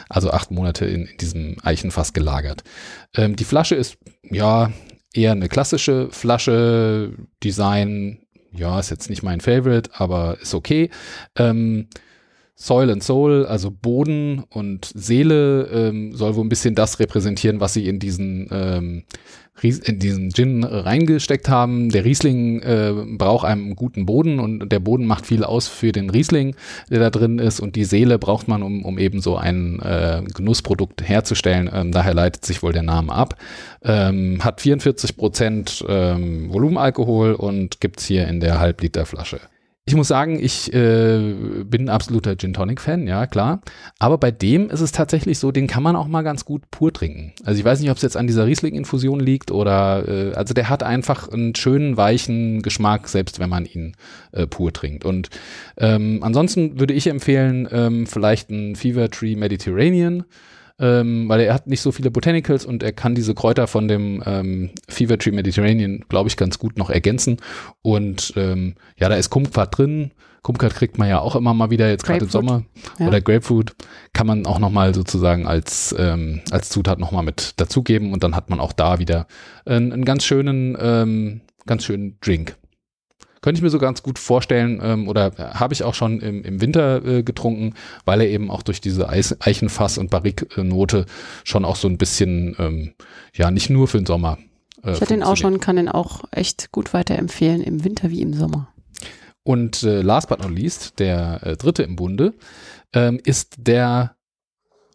also 0.10 0.32
acht 0.32 0.52
Monate 0.52 0.86
in, 0.86 1.06
in 1.06 1.18
diesem 1.18 1.58
Eichenfass 1.64 2.14
gelagert. 2.14 2.64
Ähm, 3.16 3.36
die 3.36 3.46
Flasche 3.46 3.76
ist 3.76 3.98
ja 4.30 4.72
eher 5.14 5.32
eine 5.32 5.50
klassische 5.50 6.10
Flasche, 6.12 7.12
Design, 7.44 8.20
ja, 8.52 8.80
ist 8.80 8.92
jetzt 8.92 9.10
nicht 9.10 9.24
mein 9.24 9.42
Favorite, 9.42 9.92
aber 9.94 10.38
ist 10.42 10.54
okay. 10.54 10.90
Ähm, 11.36 11.88
Soil 12.56 12.92
and 12.92 13.04
Soul, 13.04 13.46
also 13.48 13.72
Boden 13.72 14.44
und 14.50 14.92
Seele, 14.94 15.68
ähm, 15.74 16.16
soll 16.16 16.36
wohl 16.36 16.46
ein 16.46 16.50
bisschen 16.50 16.76
das 16.76 17.00
repräsentieren, 17.00 17.60
was 17.60 17.74
sie 17.74 17.88
in 17.88 18.00
diesen 18.00 18.48
ähm, 18.52 19.04
in 19.62 20.00
diesen 20.00 20.32
Gin 20.32 20.64
reingesteckt 20.64 21.48
haben. 21.48 21.90
Der 21.90 22.04
Riesling 22.04 22.62
äh, 22.62 22.92
braucht 23.18 23.46
einen 23.46 23.76
guten 23.76 24.06
Boden 24.06 24.40
und 24.40 24.72
der 24.72 24.80
Boden 24.80 25.06
macht 25.06 25.26
viel 25.26 25.44
aus 25.44 25.68
für 25.68 25.92
den 25.92 26.10
Riesling, 26.10 26.56
der 26.90 27.00
da 27.00 27.10
drin 27.10 27.40
ist 27.40 27.60
und 27.60 27.76
die 27.76 27.86
Seele 27.86 28.18
braucht 28.18 28.48
man, 28.48 28.64
um, 28.64 28.84
um 28.84 28.98
eben 28.98 29.22
so 29.22 29.38
ein 29.38 29.80
äh, 29.80 30.24
Genussprodukt 30.34 31.08
herzustellen. 31.08 31.70
Ähm, 31.74 31.92
daher 31.92 32.14
leitet 32.14 32.46
sich 32.46 32.64
wohl 32.64 32.74
der 32.74 32.84
Name 32.84 33.14
ab. 33.14 33.38
Ähm, 33.84 34.44
hat 34.44 34.62
44 34.62 35.16
Prozent 35.18 35.86
ähm, 35.88 36.52
Volumenalkohol 36.52 37.34
und 37.34 37.80
gibt's 37.80 38.06
hier 38.06 38.28
in 38.28 38.40
der 38.40 38.60
Halbliterflasche. 38.60 39.40
Ich 39.86 39.96
muss 39.96 40.08
sagen, 40.08 40.40
ich 40.42 40.74
äh, 40.74 41.34
bin 41.66 41.86
ein 41.86 41.90
absoluter 41.90 42.38
Gin 42.38 42.54
Tonic 42.54 42.80
Fan, 42.80 43.06
ja 43.06 43.28
klar. 43.28 43.62
Aber 44.00 44.18
bei 44.18 44.32
dem 44.32 44.70
ist 44.70 44.80
es 44.80 44.94
tatsächlich 44.94 45.40
so, 45.40 45.52
den 45.52 45.68
kann 45.68 45.84
man 45.84 45.98
auch 45.98 46.08
mal 46.08 46.22
ganz 46.22 46.46
gut 46.46 46.72
pur 46.72 46.94
trinken. 46.94 47.34
Also 47.44 47.60
ich 47.60 47.66
weiß 47.66 47.82
nicht, 47.82 47.90
ob 47.90 47.98
es 47.98 48.02
jetzt 48.02 48.16
an 48.16 48.26
dieser 48.26 48.46
Riesling-Infusion 48.46 49.20
liegt 49.20 49.52
oder 49.52 50.08
äh, 50.08 50.34
also 50.36 50.54
der 50.54 50.70
hat 50.70 50.84
einfach 50.84 51.28
einen 51.28 51.54
schönen 51.54 51.98
weichen 51.98 52.62
Geschmack, 52.62 53.10
selbst 53.10 53.40
wenn 53.40 53.50
man 53.50 53.66
ihn 53.66 53.98
äh, 54.32 54.48
pur 54.48 54.72
trinkt. 54.72 55.04
Und 55.04 55.30
ähm, 55.76 56.20
ansonsten 56.22 56.80
würde 56.80 56.94
ich 56.94 57.08
empfehlen, 57.08 57.68
ähm, 57.70 58.08
vielleicht 58.08 58.52
ein 58.52 58.78
Fever 58.78 59.10
Tree 59.10 59.36
Mediterranean 59.36 60.24
ähm, 60.80 61.30
weil 61.30 61.42
er 61.42 61.54
hat 61.54 61.68
nicht 61.68 61.82
so 61.82 61.92
viele 61.92 62.12
Botanicals 62.12 62.66
und 62.66 62.84
er 62.84 62.94
kann 62.94 63.16
diese 63.16 63.36
Kräuter 63.36 63.68
von 63.68 63.88
dem 63.88 64.24
ähm, 64.26 64.72
Fever 64.88 65.18
Tree 65.18 65.32
Mediterranean, 65.32 66.04
glaube 66.10 66.30
ich, 66.30 66.38
ganz 66.38 66.58
gut 66.60 66.78
noch 66.78 66.90
ergänzen. 66.90 67.38
Und 67.82 68.34
ähm, 68.36 68.76
ja, 68.98 69.10
da 69.10 69.16
ist 69.16 69.30
Kumquat 69.30 69.78
drin. 69.78 70.12
Kumquat 70.42 70.76
kriegt 70.76 70.98
man 70.98 71.08
ja 71.08 71.20
auch 71.20 71.36
immer 71.36 71.54
mal 71.54 71.70
wieder, 71.70 71.90
jetzt 71.90 72.06
gerade 72.06 72.26
im 72.26 72.30
Sommer. 72.30 72.64
Ja. 73.00 73.08
Oder 73.08 73.22
Grapefruit 73.22 73.76
kann 74.12 74.28
man 74.28 74.46
auch 74.46 74.60
nochmal 74.60 74.94
sozusagen 74.94 75.48
als, 75.48 75.96
ähm, 75.98 76.42
als 76.52 76.70
Zutat 76.70 77.00
nochmal 77.00 77.24
mit 77.24 77.54
dazugeben 77.62 78.12
und 78.12 78.24
dann 78.24 78.36
hat 78.36 78.50
man 78.50 78.60
auch 78.60 78.74
da 78.74 79.00
wieder 79.00 79.28
einen, 79.66 79.94
einen 79.94 80.06
ganz 80.06 80.26
schönen, 80.26 80.76
ähm, 80.80 81.42
ganz 81.66 81.86
schönen 81.86 82.18
Drink. 82.20 82.58
Könnte 83.44 83.60
ich 83.60 83.62
mir 83.62 83.70
so 83.70 83.78
ganz 83.78 84.02
gut 84.04 84.20
vorstellen 84.20 84.80
ähm, 84.82 85.10
oder 85.10 85.34
habe 85.38 85.74
ich 85.74 85.84
auch 85.84 85.94
schon 85.94 86.22
im, 86.22 86.46
im 86.46 86.62
Winter 86.62 87.04
äh, 87.06 87.24
getrunken, 87.24 87.74
weil 88.06 88.22
er 88.22 88.30
eben 88.30 88.50
auch 88.50 88.64
durch 88.64 88.80
diese 88.80 89.10
Eis 89.10 89.36
Eichenfass- 89.42 89.98
und 89.98 90.10
Barrique-Note 90.10 91.06
schon 91.44 91.66
auch 91.66 91.76
so 91.76 91.90
ein 91.90 91.98
bisschen, 91.98 92.56
ähm, 92.58 92.94
ja, 93.34 93.52
nicht 93.52 93.70
nur 93.70 93.90
für 93.90 93.98
den 93.98 94.06
Sommer. 94.06 94.38
Äh, 94.82 94.94
ich 94.94 95.02
hatte 95.02 95.14
den 95.14 95.24
auch 95.24 95.36
schon, 95.36 95.60
kann 95.60 95.76
den 95.76 95.90
auch 95.90 96.24
echt 96.32 96.72
gut 96.72 96.94
weiterempfehlen, 96.94 97.62
im 97.62 97.84
Winter 97.84 98.10
wie 98.10 98.22
im 98.22 98.34
Sommer. 98.34 98.70
Und 99.44 99.84
äh, 99.84 100.02
last 100.02 100.30
but 100.30 100.40
not 100.40 100.52
least, 100.52 101.00
der 101.00 101.42
äh, 101.44 101.58
dritte 101.58 101.84
im 101.84 101.98
Bunde, 101.98 102.36
ähm, 102.94 103.20
ist 103.26 103.56
der 103.58 104.16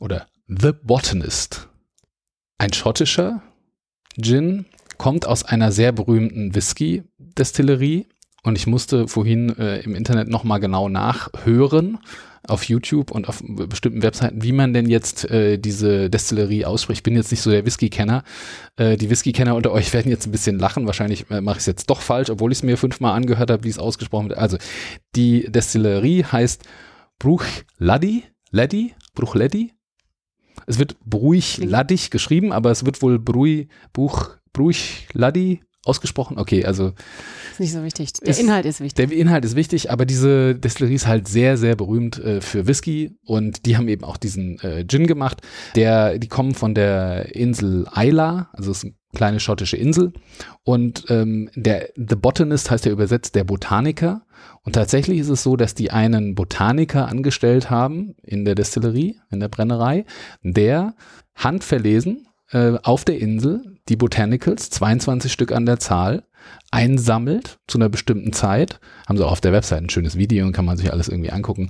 oder 0.00 0.26
The 0.46 0.72
Botanist. 0.72 1.68
Ein 2.56 2.72
schottischer 2.72 3.42
Gin, 4.18 4.64
kommt 4.96 5.26
aus 5.26 5.44
einer 5.44 5.70
sehr 5.70 5.92
berühmten 5.92 6.54
Whisky-Destillerie 6.54 8.06
und 8.42 8.56
ich 8.56 8.66
musste 8.66 9.08
vorhin 9.08 9.56
äh, 9.58 9.80
im 9.80 9.94
Internet 9.94 10.28
nochmal 10.28 10.60
genau 10.60 10.88
nachhören 10.88 11.98
auf 12.46 12.64
YouTube 12.64 13.10
und 13.10 13.28
auf 13.28 13.42
bestimmten 13.44 14.02
Webseiten, 14.02 14.42
wie 14.42 14.52
man 14.52 14.72
denn 14.72 14.88
jetzt 14.88 15.30
äh, 15.30 15.58
diese 15.58 16.08
Destillerie 16.08 16.64
ausspricht. 16.64 17.00
Ich 17.00 17.02
bin 17.02 17.14
jetzt 17.14 17.30
nicht 17.30 17.42
so 17.42 17.50
der 17.50 17.66
Whisky-Kenner. 17.66 18.24
Äh, 18.76 18.96
die 18.96 19.10
Whisky-Kenner 19.10 19.54
unter 19.54 19.72
euch 19.72 19.92
werden 19.92 20.10
jetzt 20.10 20.26
ein 20.26 20.32
bisschen 20.32 20.58
lachen. 20.58 20.86
Wahrscheinlich 20.86 21.30
äh, 21.30 21.40
mache 21.40 21.56
ich 21.56 21.60
es 21.60 21.66
jetzt 21.66 21.90
doch 21.90 22.00
falsch, 22.00 22.30
obwohl 22.30 22.52
ich 22.52 22.58
es 22.58 22.62
mir 22.62 22.78
fünfmal 22.78 23.14
angehört 23.14 23.50
habe, 23.50 23.64
wie 23.64 23.68
es 23.68 23.78
ausgesprochen 23.78 24.30
wird. 24.30 24.38
Also 24.38 24.56
die 25.14 25.50
Destillerie 25.50 26.24
heißt 26.24 26.62
Bruchladi, 27.18 28.24
Laddi, 28.50 28.94
Bruchladi. 29.14 29.72
Es 30.66 30.78
wird 30.78 30.96
Bruichladig 31.04 32.10
geschrieben, 32.10 32.52
aber 32.52 32.70
es 32.70 32.84
wird 32.84 33.02
wohl 33.02 33.18
Brui, 33.18 33.68
Buch, 33.92 34.30
Bruichladi 34.52 35.60
ausgesprochen? 35.88 36.38
Okay, 36.38 36.64
also. 36.64 36.92
Ist 37.52 37.60
nicht 37.60 37.72
so 37.72 37.82
wichtig. 37.82 38.12
Der 38.14 38.28
ist, 38.28 38.40
Inhalt 38.40 38.66
ist 38.66 38.80
wichtig. 38.80 39.08
Der 39.08 39.16
Inhalt 39.16 39.44
ist 39.44 39.56
wichtig, 39.56 39.90
aber 39.90 40.04
diese 40.04 40.54
Destillerie 40.54 40.94
ist 40.94 41.06
halt 41.06 41.28
sehr, 41.28 41.56
sehr 41.56 41.76
berühmt 41.76 42.18
äh, 42.18 42.40
für 42.40 42.66
Whisky 42.66 43.16
und 43.24 43.66
die 43.66 43.76
haben 43.76 43.88
eben 43.88 44.04
auch 44.04 44.16
diesen 44.16 44.60
äh, 44.60 44.84
Gin 44.86 45.06
gemacht. 45.06 45.40
Der, 45.74 46.18
die 46.18 46.28
kommen 46.28 46.54
von 46.54 46.74
der 46.74 47.34
Insel 47.34 47.86
Isla, 47.96 48.50
also 48.52 48.70
es 48.70 48.78
ist 48.78 48.84
eine 48.84 48.94
kleine 49.14 49.40
schottische 49.40 49.76
Insel. 49.76 50.12
Und 50.64 51.04
ähm, 51.08 51.50
der 51.54 51.90
The 51.96 52.16
Botanist 52.16 52.70
heißt 52.70 52.84
ja 52.84 52.92
übersetzt 52.92 53.34
der 53.34 53.44
Botaniker. 53.44 54.22
Und 54.62 54.74
tatsächlich 54.74 55.18
ist 55.18 55.30
es 55.30 55.42
so, 55.42 55.56
dass 55.56 55.74
die 55.74 55.90
einen 55.90 56.34
Botaniker 56.34 57.08
angestellt 57.08 57.70
haben 57.70 58.14
in 58.22 58.44
der 58.44 58.54
Destillerie, 58.54 59.18
in 59.30 59.40
der 59.40 59.48
Brennerei, 59.48 60.04
der 60.42 60.94
handverlesen 61.34 62.26
äh, 62.52 62.78
auf 62.82 63.04
der 63.04 63.18
Insel 63.18 63.78
die 63.88 63.96
Botanicals, 63.96 64.70
22 64.70 65.32
Stück 65.32 65.52
an 65.52 65.66
der 65.66 65.78
Zahl, 65.78 66.24
einsammelt 66.70 67.58
zu 67.66 67.78
einer 67.78 67.88
bestimmten 67.88 68.32
Zeit. 68.32 68.80
Haben 69.08 69.18
sie 69.18 69.26
auch 69.26 69.32
auf 69.32 69.40
der 69.40 69.52
Website 69.52 69.82
ein 69.82 69.90
schönes 69.90 70.16
Video 70.16 70.46
und 70.46 70.52
kann 70.52 70.64
man 70.64 70.76
sich 70.76 70.92
alles 70.92 71.08
irgendwie 71.08 71.30
angucken. 71.30 71.68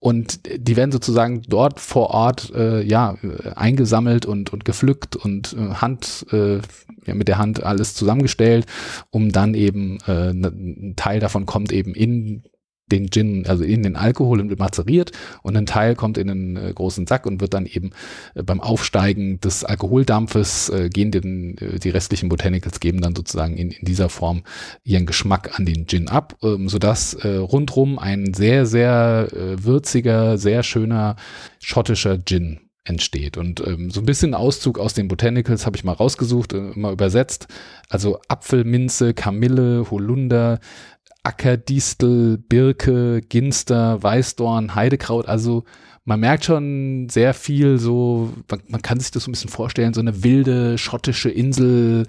Und 0.00 0.40
die 0.46 0.76
werden 0.76 0.92
sozusagen 0.92 1.42
dort 1.48 1.80
vor 1.80 2.10
Ort 2.10 2.52
äh, 2.54 2.82
ja 2.82 3.16
eingesammelt 3.56 4.26
und 4.26 4.52
und 4.52 4.64
gepflückt 4.64 5.16
und 5.16 5.54
äh, 5.54 5.74
Hand 5.74 6.26
äh, 6.30 6.60
ja, 7.04 7.14
mit 7.14 7.26
der 7.26 7.38
Hand 7.38 7.64
alles 7.64 7.94
zusammengestellt, 7.94 8.66
um 9.10 9.32
dann 9.32 9.54
eben 9.54 9.98
äh, 10.06 10.30
ein 10.30 10.94
Teil 10.96 11.18
davon 11.18 11.46
kommt 11.46 11.72
eben 11.72 11.94
in 11.94 12.44
den 12.92 13.10
Gin, 13.10 13.46
also 13.46 13.64
in 13.64 13.82
den 13.82 13.96
Alkohol 13.96 14.40
und 14.40 14.50
wird 14.50 14.58
mazeriert 14.58 15.12
und 15.42 15.56
ein 15.56 15.66
Teil 15.66 15.94
kommt 15.94 16.18
in 16.18 16.30
einen 16.30 16.56
äh, 16.56 16.72
großen 16.74 17.06
Sack 17.06 17.26
und 17.26 17.40
wird 17.40 17.54
dann 17.54 17.66
eben 17.66 17.90
äh, 18.34 18.42
beim 18.42 18.60
Aufsteigen 18.60 19.40
des 19.40 19.64
Alkoholdampfes 19.64 20.68
äh, 20.70 20.88
gehen 20.88 21.10
den, 21.10 21.56
äh, 21.58 21.78
die 21.78 21.90
restlichen 21.90 22.28
Botanicals 22.28 22.80
geben 22.80 23.00
dann 23.00 23.14
sozusagen 23.14 23.56
in, 23.56 23.70
in 23.70 23.84
dieser 23.84 24.08
Form 24.08 24.42
ihren 24.84 25.06
Geschmack 25.06 25.58
an 25.58 25.66
den 25.66 25.86
Gin 25.86 26.08
ab, 26.08 26.36
ähm, 26.42 26.68
sodass 26.68 27.14
äh, 27.14 27.36
rundrum 27.36 27.98
ein 27.98 28.34
sehr, 28.34 28.66
sehr 28.66 29.28
äh, 29.32 29.64
würziger, 29.64 30.38
sehr 30.38 30.62
schöner 30.62 31.16
schottischer 31.60 32.18
Gin 32.24 32.60
entsteht. 32.88 33.36
Und 33.36 33.64
ähm, 33.66 33.90
so 33.90 34.00
ein 34.00 34.06
bisschen 34.06 34.34
Auszug 34.34 34.78
aus 34.78 34.94
den 34.94 35.08
Botanicals 35.08 35.66
habe 35.66 35.76
ich 35.76 35.84
mal 35.84 35.92
rausgesucht, 35.92 36.52
äh, 36.54 36.72
mal 36.74 36.92
übersetzt. 36.92 37.46
Also 37.88 38.20
Apfelminze, 38.28 39.14
Kamille, 39.14 39.90
Holunder, 39.90 40.60
Ackerdistel, 41.28 42.38
Birke, 42.38 43.20
Ginster, 43.20 44.02
Weißdorn, 44.02 44.74
Heidekraut. 44.74 45.28
Also 45.28 45.64
man 46.06 46.20
merkt 46.20 46.46
schon 46.46 47.10
sehr 47.10 47.34
viel 47.34 47.78
so, 47.78 48.32
man, 48.50 48.62
man, 48.68 48.80
kann 48.80 48.98
sich 48.98 49.10
das 49.10 49.24
so 49.24 49.28
ein 49.28 49.32
bisschen 49.32 49.50
vorstellen, 49.50 49.92
so 49.92 50.00
eine 50.00 50.24
wilde 50.24 50.78
schottische 50.78 51.28
Insel, 51.28 52.06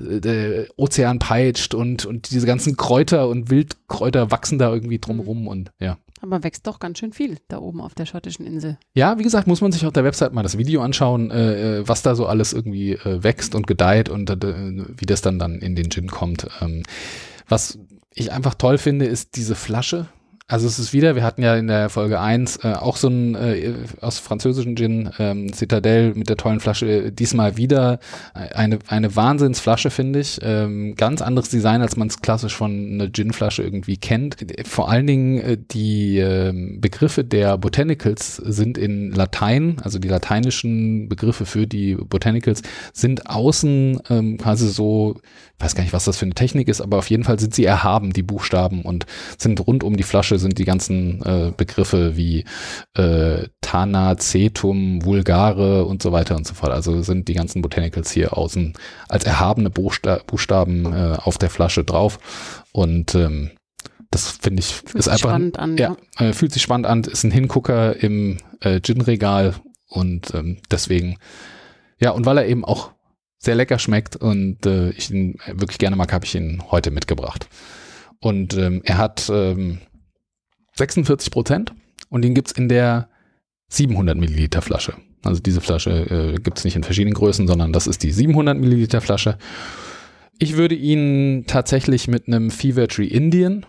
äh, 0.00 0.20
der 0.20 0.66
Ozean 0.76 1.20
peitscht 1.20 1.74
und, 1.74 2.06
und 2.06 2.32
diese 2.32 2.44
ganzen 2.44 2.76
Kräuter 2.76 3.28
und 3.28 3.50
Wildkräuter 3.50 4.32
wachsen 4.32 4.58
da 4.58 4.74
irgendwie 4.74 4.98
drumrum 4.98 5.42
mhm. 5.42 5.48
und 5.48 5.70
ja. 5.78 5.96
Aber 6.20 6.42
wächst 6.42 6.66
doch 6.66 6.80
ganz 6.80 6.98
schön 6.98 7.12
viel 7.12 7.36
da 7.46 7.58
oben 7.58 7.80
auf 7.80 7.94
der 7.94 8.06
schottischen 8.06 8.46
Insel. 8.46 8.78
Ja, 8.94 9.16
wie 9.16 9.22
gesagt, 9.22 9.46
muss 9.46 9.60
man 9.60 9.70
sich 9.70 9.86
auf 9.86 9.92
der 9.92 10.02
Website 10.02 10.32
mal 10.32 10.42
das 10.42 10.58
Video 10.58 10.82
anschauen, 10.82 11.30
äh, 11.30 11.78
äh 11.78 11.88
was 11.88 12.02
da 12.02 12.16
so 12.16 12.26
alles 12.26 12.52
irgendwie 12.52 12.94
äh, 12.94 13.22
wächst 13.22 13.54
und 13.54 13.68
gedeiht 13.68 14.08
und 14.08 14.28
äh, 14.28 14.36
wie 14.96 15.06
das 15.06 15.22
dann 15.22 15.38
dann 15.38 15.60
in 15.60 15.76
den 15.76 15.88
Gin 15.88 16.08
kommt. 16.08 16.48
Ähm, 16.60 16.82
was 17.48 17.78
ich 18.16 18.32
einfach 18.32 18.54
toll 18.54 18.78
finde, 18.78 19.04
ist 19.04 19.36
diese 19.36 19.54
Flasche. 19.54 20.08
Also 20.48 20.68
es 20.68 20.78
ist 20.78 20.92
wieder, 20.92 21.16
wir 21.16 21.24
hatten 21.24 21.42
ja 21.42 21.56
in 21.56 21.66
der 21.66 21.88
Folge 21.88 22.20
1 22.20 22.58
äh, 22.62 22.74
auch 22.74 22.96
so 22.96 23.08
ein 23.08 23.34
äh, 23.34 23.74
aus 24.00 24.20
französischen 24.20 24.76
Gin, 24.76 25.10
ähm, 25.18 25.52
Citadelle 25.52 26.14
mit 26.14 26.28
der 26.28 26.36
tollen 26.36 26.60
Flasche, 26.60 27.10
diesmal 27.10 27.56
wieder 27.56 27.98
eine, 28.32 28.78
eine 28.86 29.16
Wahnsinnsflasche, 29.16 29.90
finde 29.90 30.20
ich. 30.20 30.38
Ähm, 30.42 30.94
ganz 30.94 31.20
anderes 31.20 31.48
Design, 31.48 31.82
als 31.82 31.96
man 31.96 32.06
es 32.06 32.22
klassisch 32.22 32.54
von 32.54 32.92
einer 32.92 33.10
Gin-Flasche 33.10 33.64
irgendwie 33.64 33.96
kennt. 33.96 34.36
Vor 34.68 34.88
allen 34.88 35.08
Dingen 35.08 35.40
äh, 35.40 35.58
die 35.58 36.20
äh, 36.20 36.52
Begriffe 36.78 37.24
der 37.24 37.58
Botanicals 37.58 38.36
sind 38.36 38.78
in 38.78 39.10
Latein, 39.10 39.78
also 39.82 39.98
die 39.98 40.06
lateinischen 40.06 41.08
Begriffe 41.08 41.44
für 41.44 41.66
die 41.66 41.96
Botanicals 41.96 42.62
sind 42.92 43.28
außen 43.28 44.00
ähm, 44.10 44.38
quasi 44.38 44.68
so, 44.68 45.16
ich 45.58 45.64
weiß 45.64 45.74
gar 45.74 45.82
nicht, 45.82 45.92
was 45.92 46.04
das 46.04 46.18
für 46.18 46.26
eine 46.26 46.34
Technik 46.34 46.68
ist, 46.68 46.80
aber 46.80 46.98
auf 46.98 47.10
jeden 47.10 47.24
Fall 47.24 47.40
sind 47.40 47.52
sie 47.52 47.64
erhaben, 47.64 48.12
die 48.12 48.22
Buchstaben, 48.22 48.82
und 48.82 49.06
sind 49.38 49.66
rund 49.66 49.82
um 49.82 49.96
die 49.96 50.04
Flasche 50.04 50.35
Deutsche 50.36 50.38
sind 50.38 50.58
die 50.58 50.64
ganzen 50.64 51.22
äh, 51.22 51.52
Begriffe 51.56 52.16
wie 52.16 52.44
äh, 52.94 53.48
Tana, 53.60 54.16
Cetum, 54.18 55.04
Vulgare 55.04 55.84
und 55.84 56.02
so 56.02 56.12
weiter 56.12 56.36
und 56.36 56.46
so 56.46 56.54
fort. 56.54 56.72
Also 56.72 57.02
sind 57.02 57.28
die 57.28 57.34
ganzen 57.34 57.62
Botanicals 57.62 58.10
hier 58.10 58.36
außen 58.36 58.74
als 59.08 59.24
erhabene 59.24 59.70
Buchsta 59.70 60.20
Buchstaben 60.26 60.92
äh, 60.92 61.16
auf 61.16 61.38
der 61.38 61.50
Flasche 61.50 61.84
drauf. 61.84 62.18
Und 62.72 63.14
ähm, 63.14 63.50
das 64.10 64.30
finde 64.30 64.60
ich 64.60 64.66
Fühlt 64.66 64.94
ist 64.94 65.08
einfach 65.08 65.30
spannend 65.30 65.58
an. 65.58 65.76
ja, 65.76 65.96
äh, 66.18 66.32
fühlt 66.32 66.52
sich 66.52 66.62
spannend 66.62 66.86
an, 66.86 67.02
ist 67.02 67.24
ein 67.24 67.32
Hingucker 67.32 67.96
im 68.02 68.38
äh, 68.60 68.80
Gin-Regal 68.80 69.54
und 69.88 70.32
ähm, 70.34 70.58
deswegen 70.70 71.16
ja 71.98 72.10
und 72.10 72.24
weil 72.26 72.38
er 72.38 72.46
eben 72.46 72.64
auch 72.64 72.92
sehr 73.38 73.54
lecker 73.54 73.78
schmeckt 73.78 74.16
und 74.16 74.64
äh, 74.66 74.90
ich 74.90 75.10
ihn 75.10 75.38
wirklich 75.46 75.78
gerne 75.78 75.96
mag, 75.96 76.12
habe 76.12 76.24
ich 76.24 76.34
ihn 76.34 76.62
heute 76.70 76.90
mitgebracht. 76.90 77.48
Und 78.20 78.54
ähm, 78.54 78.80
er 78.84 78.98
hat 78.98 79.30
ähm, 79.30 79.80
46 80.76 81.30
Prozent 81.30 81.74
und 82.08 82.22
den 82.22 82.34
gibt's 82.34 82.52
in 82.52 82.68
der 82.68 83.08
700 83.68 84.16
Milliliter 84.16 84.62
Flasche. 84.62 84.94
Also 85.24 85.40
diese 85.40 85.60
Flasche 85.60 85.90
äh, 85.90 86.40
gibt's 86.40 86.64
nicht 86.64 86.76
in 86.76 86.84
verschiedenen 86.84 87.14
Größen, 87.14 87.46
sondern 87.48 87.72
das 87.72 87.86
ist 87.86 88.02
die 88.02 88.12
700 88.12 88.56
Milliliter 88.56 89.00
Flasche. 89.00 89.38
Ich 90.38 90.56
würde 90.56 90.74
ihn 90.74 91.44
tatsächlich 91.46 92.08
mit 92.08 92.28
einem 92.28 92.50
Fever 92.50 92.86
Tree 92.88 93.06
Indian 93.06 93.66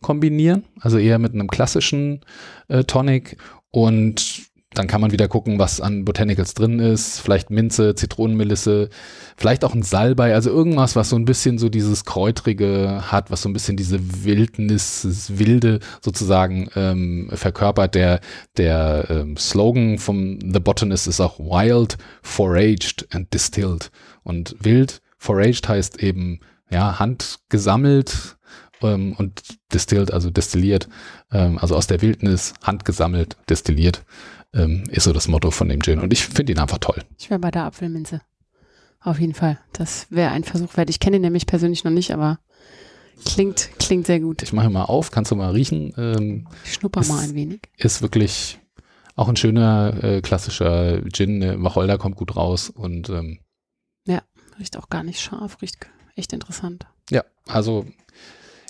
kombinieren, 0.00 0.64
also 0.80 0.98
eher 0.98 1.18
mit 1.18 1.34
einem 1.34 1.48
klassischen 1.48 2.20
äh, 2.68 2.84
Tonic 2.84 3.36
und 3.70 4.48
dann 4.78 4.86
kann 4.86 5.00
man 5.00 5.10
wieder 5.10 5.26
gucken, 5.26 5.58
was 5.58 5.80
an 5.80 6.04
Botanicals 6.04 6.54
drin 6.54 6.78
ist. 6.78 7.18
Vielleicht 7.18 7.50
Minze, 7.50 7.96
Zitronenmelisse, 7.96 8.90
vielleicht 9.36 9.64
auch 9.64 9.74
ein 9.74 9.82
Salbei, 9.82 10.34
also 10.34 10.50
irgendwas, 10.50 10.94
was 10.94 11.10
so 11.10 11.16
ein 11.16 11.24
bisschen 11.24 11.58
so 11.58 11.68
dieses 11.68 12.04
Kräutrige 12.04 13.02
hat, 13.10 13.32
was 13.32 13.42
so 13.42 13.48
ein 13.48 13.52
bisschen 13.52 13.76
diese 13.76 13.98
Wildnis, 14.24 15.02
das 15.02 15.36
Wilde 15.36 15.80
sozusagen 16.00 16.68
ähm, 16.76 17.28
verkörpert. 17.32 17.96
Der, 17.96 18.20
der 18.56 19.06
ähm, 19.10 19.36
Slogan 19.36 19.98
vom 19.98 20.38
The 20.40 20.60
Botanist 20.60 21.08
ist 21.08 21.20
auch 21.20 21.40
Wild, 21.40 21.98
Foraged 22.22 23.08
and 23.10 23.34
Distilled. 23.34 23.90
Und 24.22 24.54
wild, 24.60 25.00
foraged 25.16 25.68
heißt 25.68 26.00
eben, 26.04 26.38
ja, 26.70 27.00
handgesammelt 27.00 28.36
ähm, 28.82 29.14
und 29.18 29.42
distilled, 29.72 30.12
also 30.12 30.30
destilliert, 30.30 30.88
ähm, 31.32 31.58
also 31.58 31.74
aus 31.74 31.88
der 31.88 32.00
Wildnis, 32.00 32.54
handgesammelt, 32.62 33.36
destilliert 33.48 34.04
ähm, 34.54 34.84
ist 34.90 35.04
so 35.04 35.12
das 35.12 35.28
Motto 35.28 35.50
von 35.50 35.68
dem 35.68 35.80
Gin. 35.82 36.00
Und 36.00 36.12
ich 36.12 36.26
finde 36.26 36.52
ihn 36.52 36.58
einfach 36.58 36.78
toll. 36.78 37.02
Ich 37.18 37.30
wäre 37.30 37.40
bei 37.40 37.50
der 37.50 37.64
Apfelminze. 37.64 38.20
Auf 39.00 39.20
jeden 39.20 39.34
Fall. 39.34 39.58
Das 39.72 40.06
wäre 40.10 40.30
ein 40.32 40.44
Versuch 40.44 40.76
wert. 40.76 40.90
Ich 40.90 41.00
kenne 41.00 41.16
ihn 41.16 41.22
nämlich 41.22 41.46
persönlich 41.46 41.84
noch 41.84 41.90
nicht, 41.92 42.12
aber 42.12 42.38
klingt, 43.24 43.70
klingt 43.78 44.06
sehr 44.06 44.20
gut. 44.20 44.42
Ich 44.42 44.52
mache 44.52 44.70
mal 44.70 44.84
auf, 44.84 45.10
kannst 45.10 45.30
du 45.30 45.36
mal 45.36 45.52
riechen. 45.52 45.92
Ähm, 45.96 46.48
Ich 46.64 46.74
schnupper 46.74 47.00
Ist- 47.00 47.08
mal 47.08 47.20
ein 47.22 47.34
wenig. 47.34 47.60
ist 47.76 48.02
wirklich 48.02 48.58
auch 49.14 49.28
ein 49.28 49.36
schöner 49.36 50.02
äh, 50.02 50.20
klassischer 50.20 51.02
Gin. 51.12 51.38
Ne? 51.38 51.62
Wacholder 51.62 51.98
kommt 51.98 52.16
gut 52.16 52.36
raus 52.36 52.70
und 52.70 53.08
ähm, 53.10 53.38
Riecht 54.60 54.76
auch 54.76 54.88
gar 54.88 55.04
nicht 55.04 55.20
scharf, 55.20 55.62
riecht 55.62 55.86
echt 56.16 56.32
interessant. 56.32 56.88
ja, 57.10 57.22
also 57.46 57.86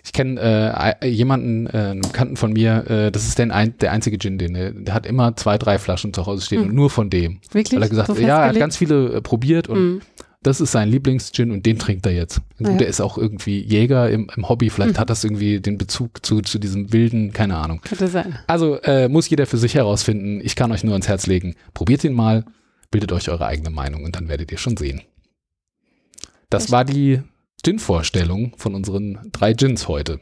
ich 0.05 0.13
kenne 0.13 0.97
äh, 1.03 1.07
jemanden, 1.09 1.67
äh, 1.67 1.71
einen 1.91 2.01
Bekannten 2.01 2.37
von 2.37 2.53
mir, 2.53 2.89
äh, 2.89 3.11
das 3.13 3.27
ist 3.29 3.39
der, 3.39 3.53
ein, 3.55 3.77
der 3.79 3.93
einzige 3.93 4.19
Gin, 4.19 4.39
den 4.39 4.55
er- 4.55 4.73
der 4.73 4.95
hat 4.95 5.07
immer 5.07 5.37
zwei, 5.37 5.59
drei 5.59 5.79
Flaschen 5.79 6.13
zu 6.15 6.25
Hause 6.27 6.45
stehen 6.47 6.63
Hm. 6.63 6.69
und 6.69 6.75
nur 6.75 6.91
von 6.91 7.11
dem. 7.11 7.41
Wirklich? 7.53 7.73
Weil 7.79 7.83
er 7.87 7.89
gesagt 7.91 8.07
So 8.09 8.15
hat, 8.15 8.21
ja, 8.23 8.43
er 8.43 8.49
hat 8.49 8.59
ganz 8.59 8.77
viele 8.77 9.15
äh, 9.15 9.21
probiert 9.21 9.69
und 9.69 9.79
Mhm. 9.95 10.01
das 10.43 10.61
ist 10.61 10.73
sein 10.73 10.89
Lieblingsgin 10.89 11.51
und 11.51 11.67
den 11.67 11.79
trinkt 11.79 12.07
er 12.07 12.13
jetzt. 12.13 12.41
Gut, 12.59 12.69
Ja. 12.69 12.77
der 12.77 12.87
ist 12.87 13.01
auch 13.01 13.19
irgendwie 13.19 13.61
Jäger 13.61 14.09
im, 14.09 14.31
im 14.35 14.49
Hobby, 14.49 14.71
vielleicht 14.71 14.95
Mhm. 14.95 14.99
hat 15.01 15.11
das 15.11 15.25
irgendwie 15.25 15.61
den 15.61 15.77
Bezug 15.79 16.25
zu, 16.25 16.41
zu 16.43 16.59
diesem 16.59 16.93
wilden, 16.93 17.33
keine 17.33 17.57
Ahnung. 17.57 17.81
Könnte 17.83 18.07
sein. 18.09 18.39
Also 18.47 18.81
äh, 18.83 19.09
muss 19.09 19.29
jeder 19.29 19.47
für 19.47 19.59
sich 19.59 19.75
herausfinden. 19.75 20.41
Ich 20.43 20.55
kann 20.57 20.73
euch 20.73 20.85
nur 20.85 20.95
ans 20.95 21.09
Herz 21.09 21.27
legen. 21.27 21.55
Probiert 21.75 22.05
ihn 22.05 22.15
mal, 22.15 22.45
bildet 22.91 23.13
euch 23.13 23.29
eure 23.29 23.47
eigene 23.47 23.71
Meinung 23.71 24.05
und 24.05 24.17
dann 24.17 24.29
werdet 24.29 24.51
ihr 24.53 24.59
schon 24.59 24.77
sehen. 24.77 25.03
Das 26.51 26.65
Echt? 26.65 26.73
war 26.73 26.85
die 26.85 27.21
Gin-Vorstellung 27.65 28.53
von 28.57 28.75
unseren 28.75 29.31
drei 29.33 29.53
Gins 29.53 29.89
heute. 29.89 30.21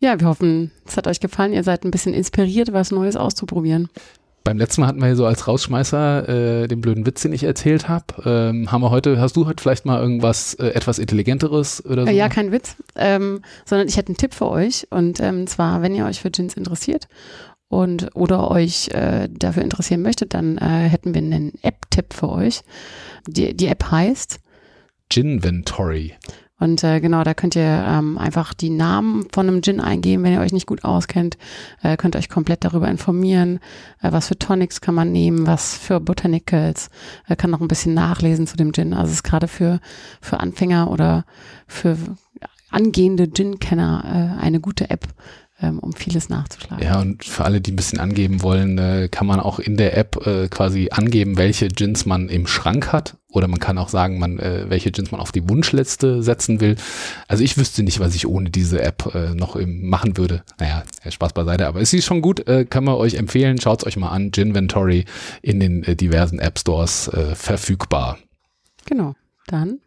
Ja, 0.00 0.18
wir 0.18 0.26
hoffen, 0.26 0.70
es 0.86 0.96
hat 0.96 1.06
euch 1.08 1.20
gefallen. 1.20 1.52
Ihr 1.52 1.62
seid 1.62 1.84
ein 1.84 1.90
bisschen 1.90 2.14
inspiriert, 2.14 2.72
was 2.72 2.90
Neues 2.90 3.16
auszuprobieren. 3.16 3.88
Beim 4.44 4.58
letzten 4.58 4.80
Mal 4.80 4.86
hatten 4.86 5.00
wir 5.00 5.06
hier 5.06 5.16
so 5.16 5.26
als 5.26 5.48
Rausschmeißer 5.48 6.28
äh, 6.62 6.68
den 6.68 6.80
blöden 6.80 7.04
Witz, 7.04 7.22
den 7.22 7.32
ich 7.32 7.42
erzählt 7.42 7.88
habe. 7.88 8.04
Ähm, 8.24 8.70
haben 8.70 8.80
wir 8.80 8.90
heute, 8.90 9.20
hast 9.20 9.36
du 9.36 9.46
heute 9.46 9.60
vielleicht 9.60 9.84
mal 9.84 10.00
irgendwas 10.00 10.54
äh, 10.54 10.68
etwas 10.68 11.00
Intelligenteres 11.00 11.84
oder 11.84 12.04
so? 12.04 12.12
Äh, 12.12 12.14
ja, 12.14 12.28
kein 12.28 12.52
Witz, 12.52 12.76
ähm, 12.94 13.42
sondern 13.64 13.88
ich 13.88 13.96
hätte 13.96 14.08
einen 14.08 14.16
Tipp 14.16 14.32
für 14.32 14.48
euch. 14.48 14.86
Und 14.90 15.20
ähm, 15.20 15.48
zwar, 15.48 15.82
wenn 15.82 15.94
ihr 15.94 16.06
euch 16.06 16.20
für 16.20 16.30
Gins 16.30 16.54
interessiert 16.54 17.08
und 17.68 18.14
oder 18.14 18.50
euch 18.50 18.88
äh, 18.88 19.28
dafür 19.30 19.62
interessieren 19.62 20.02
möchtet, 20.02 20.34
dann 20.34 20.58
äh, 20.58 20.88
hätten 20.88 21.14
wir 21.14 21.20
einen 21.20 21.52
App-Tipp 21.62 22.14
für 22.14 22.28
euch. 22.28 22.62
Die, 23.26 23.56
die 23.56 23.66
App 23.66 23.90
heißt 23.90 24.40
Ginventory. 25.08 26.14
Und 26.58 26.82
äh, 26.84 27.00
genau, 27.00 27.22
da 27.22 27.34
könnt 27.34 27.54
ihr 27.54 27.84
ähm, 27.86 28.16
einfach 28.16 28.54
die 28.54 28.70
Namen 28.70 29.26
von 29.30 29.46
einem 29.46 29.62
Gin 29.62 29.78
eingeben, 29.78 30.22
wenn 30.24 30.32
ihr 30.32 30.40
euch 30.40 30.54
nicht 30.54 30.66
gut 30.66 30.84
auskennt. 30.84 31.36
Äh, 31.82 31.98
könnt 31.98 32.16
euch 32.16 32.30
komplett 32.30 32.64
darüber 32.64 32.88
informieren, 32.88 33.60
äh, 34.00 34.10
was 34.10 34.28
für 34.28 34.38
Tonics 34.38 34.80
kann 34.80 34.94
man 34.94 35.12
nehmen, 35.12 35.46
was 35.46 35.76
für 35.76 36.00
Botanicals. 36.00 36.88
Äh, 37.28 37.36
kann 37.36 37.50
noch 37.50 37.60
ein 37.60 37.68
bisschen 37.68 37.92
nachlesen 37.92 38.46
zu 38.46 38.56
dem 38.56 38.72
Gin. 38.72 38.94
Also 38.94 39.08
es 39.08 39.16
ist 39.16 39.22
gerade 39.22 39.48
für, 39.48 39.80
für 40.22 40.40
Anfänger 40.40 40.90
oder 40.90 41.26
für 41.66 41.98
angehende 42.70 43.30
Gin-Kenner 43.30 44.38
äh, 44.40 44.42
eine 44.42 44.60
gute 44.60 44.88
App, 44.88 45.06
ähm, 45.60 45.78
um 45.78 45.92
vieles 45.94 46.28
nachzuschlagen. 46.28 46.84
Ja, 46.84 47.00
und 47.00 47.24
für 47.24 47.44
alle, 47.44 47.60
die 47.62 47.72
ein 47.72 47.76
bisschen 47.76 47.98
angeben 47.98 48.42
wollen, 48.42 48.76
äh, 48.78 49.08
kann 49.10 49.26
man 49.26 49.40
auch 49.40 49.58
in 49.58 49.76
der 49.78 49.96
App 49.96 50.26
äh, 50.26 50.48
quasi 50.48 50.88
angeben, 50.90 51.38
welche 51.38 51.68
Gins 51.68 52.04
man 52.04 52.28
im 52.28 52.46
Schrank 52.46 52.92
hat. 52.92 53.16
Oder 53.30 53.48
man 53.48 53.58
kann 53.58 53.78
auch 53.78 53.88
sagen, 53.88 54.18
man, 54.18 54.38
äh, 54.38 54.66
welche 54.68 54.90
Gins 54.92 55.10
man 55.12 55.20
auf 55.20 55.32
die 55.32 55.48
Wunschliste 55.48 56.22
setzen 56.22 56.60
will. 56.60 56.76
Also 57.28 57.42
ich 57.42 57.56
wüsste 57.56 57.82
nicht, 57.82 58.00
was 58.00 58.14
ich 58.14 58.26
ohne 58.26 58.50
diese 58.50 58.82
App 58.82 59.14
äh, 59.14 59.34
noch 59.34 59.56
im, 59.56 59.88
machen 59.88 60.16
würde. 60.16 60.42
Naja, 60.58 60.84
ja, 61.04 61.10
Spaß 61.10 61.32
beiseite, 61.32 61.66
aber 61.66 61.80
es 61.80 61.92
ist 61.92 62.04
schon 62.04 62.20
gut, 62.22 62.46
äh, 62.48 62.64
kann 62.66 62.84
man 62.84 62.94
euch 62.94 63.14
empfehlen. 63.14 63.60
Schaut 63.60 63.80
es 63.80 63.86
euch 63.86 63.96
mal 63.96 64.10
an. 64.10 64.30
Ginventory 64.30 65.04
in 65.42 65.60
den 65.60 65.84
äh, 65.84 65.96
diversen 65.96 66.38
App 66.38 66.58
Stores 66.58 67.08
äh, 67.08 67.34
verfügbar. 67.34 68.18
Genau. 68.84 69.14
Dann 69.46 69.80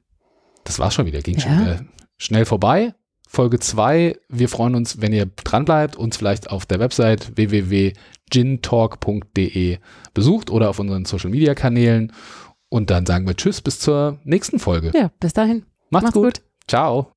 Das 0.63 0.79
war's 0.79 0.93
schon 0.93 1.05
wieder, 1.05 1.21
ging 1.21 1.37
Ja. 1.37 1.41
schon 1.43 1.89
schnell 2.17 2.45
vorbei. 2.45 2.93
Folge 3.31 3.59
2. 3.59 4.17
Wir 4.27 4.49
freuen 4.49 4.73
uns, 4.73 5.01
wenn 5.01 5.13
ihr 5.13 5.27
dran 5.27 5.63
bleibt, 5.63 5.95
uns 5.95 6.17
vielleicht 6.17 6.49
auf 6.49 6.65
der 6.65 6.79
Website 6.79 7.37
www.gintalk.de 7.37 9.77
besucht 10.15 10.49
oder 10.49 10.71
auf 10.71 10.79
unseren 10.79 11.05
Social 11.05 11.29
Media 11.29 11.53
Kanälen. 11.53 12.11
Und 12.69 12.89
dann 12.89 13.05
sagen 13.05 13.27
wir 13.27 13.35
Tschüss 13.35 13.61
bis 13.61 13.79
zur 13.79 14.17
nächsten 14.23 14.57
Folge. 14.57 14.89
ja, 14.95 15.11
bis 15.19 15.33
dahin. 15.33 15.61
Macht's, 15.91 16.05
Macht's 16.05 16.15
gut. 16.15 16.23
gut. 16.23 16.41
Ciao. 16.67 17.11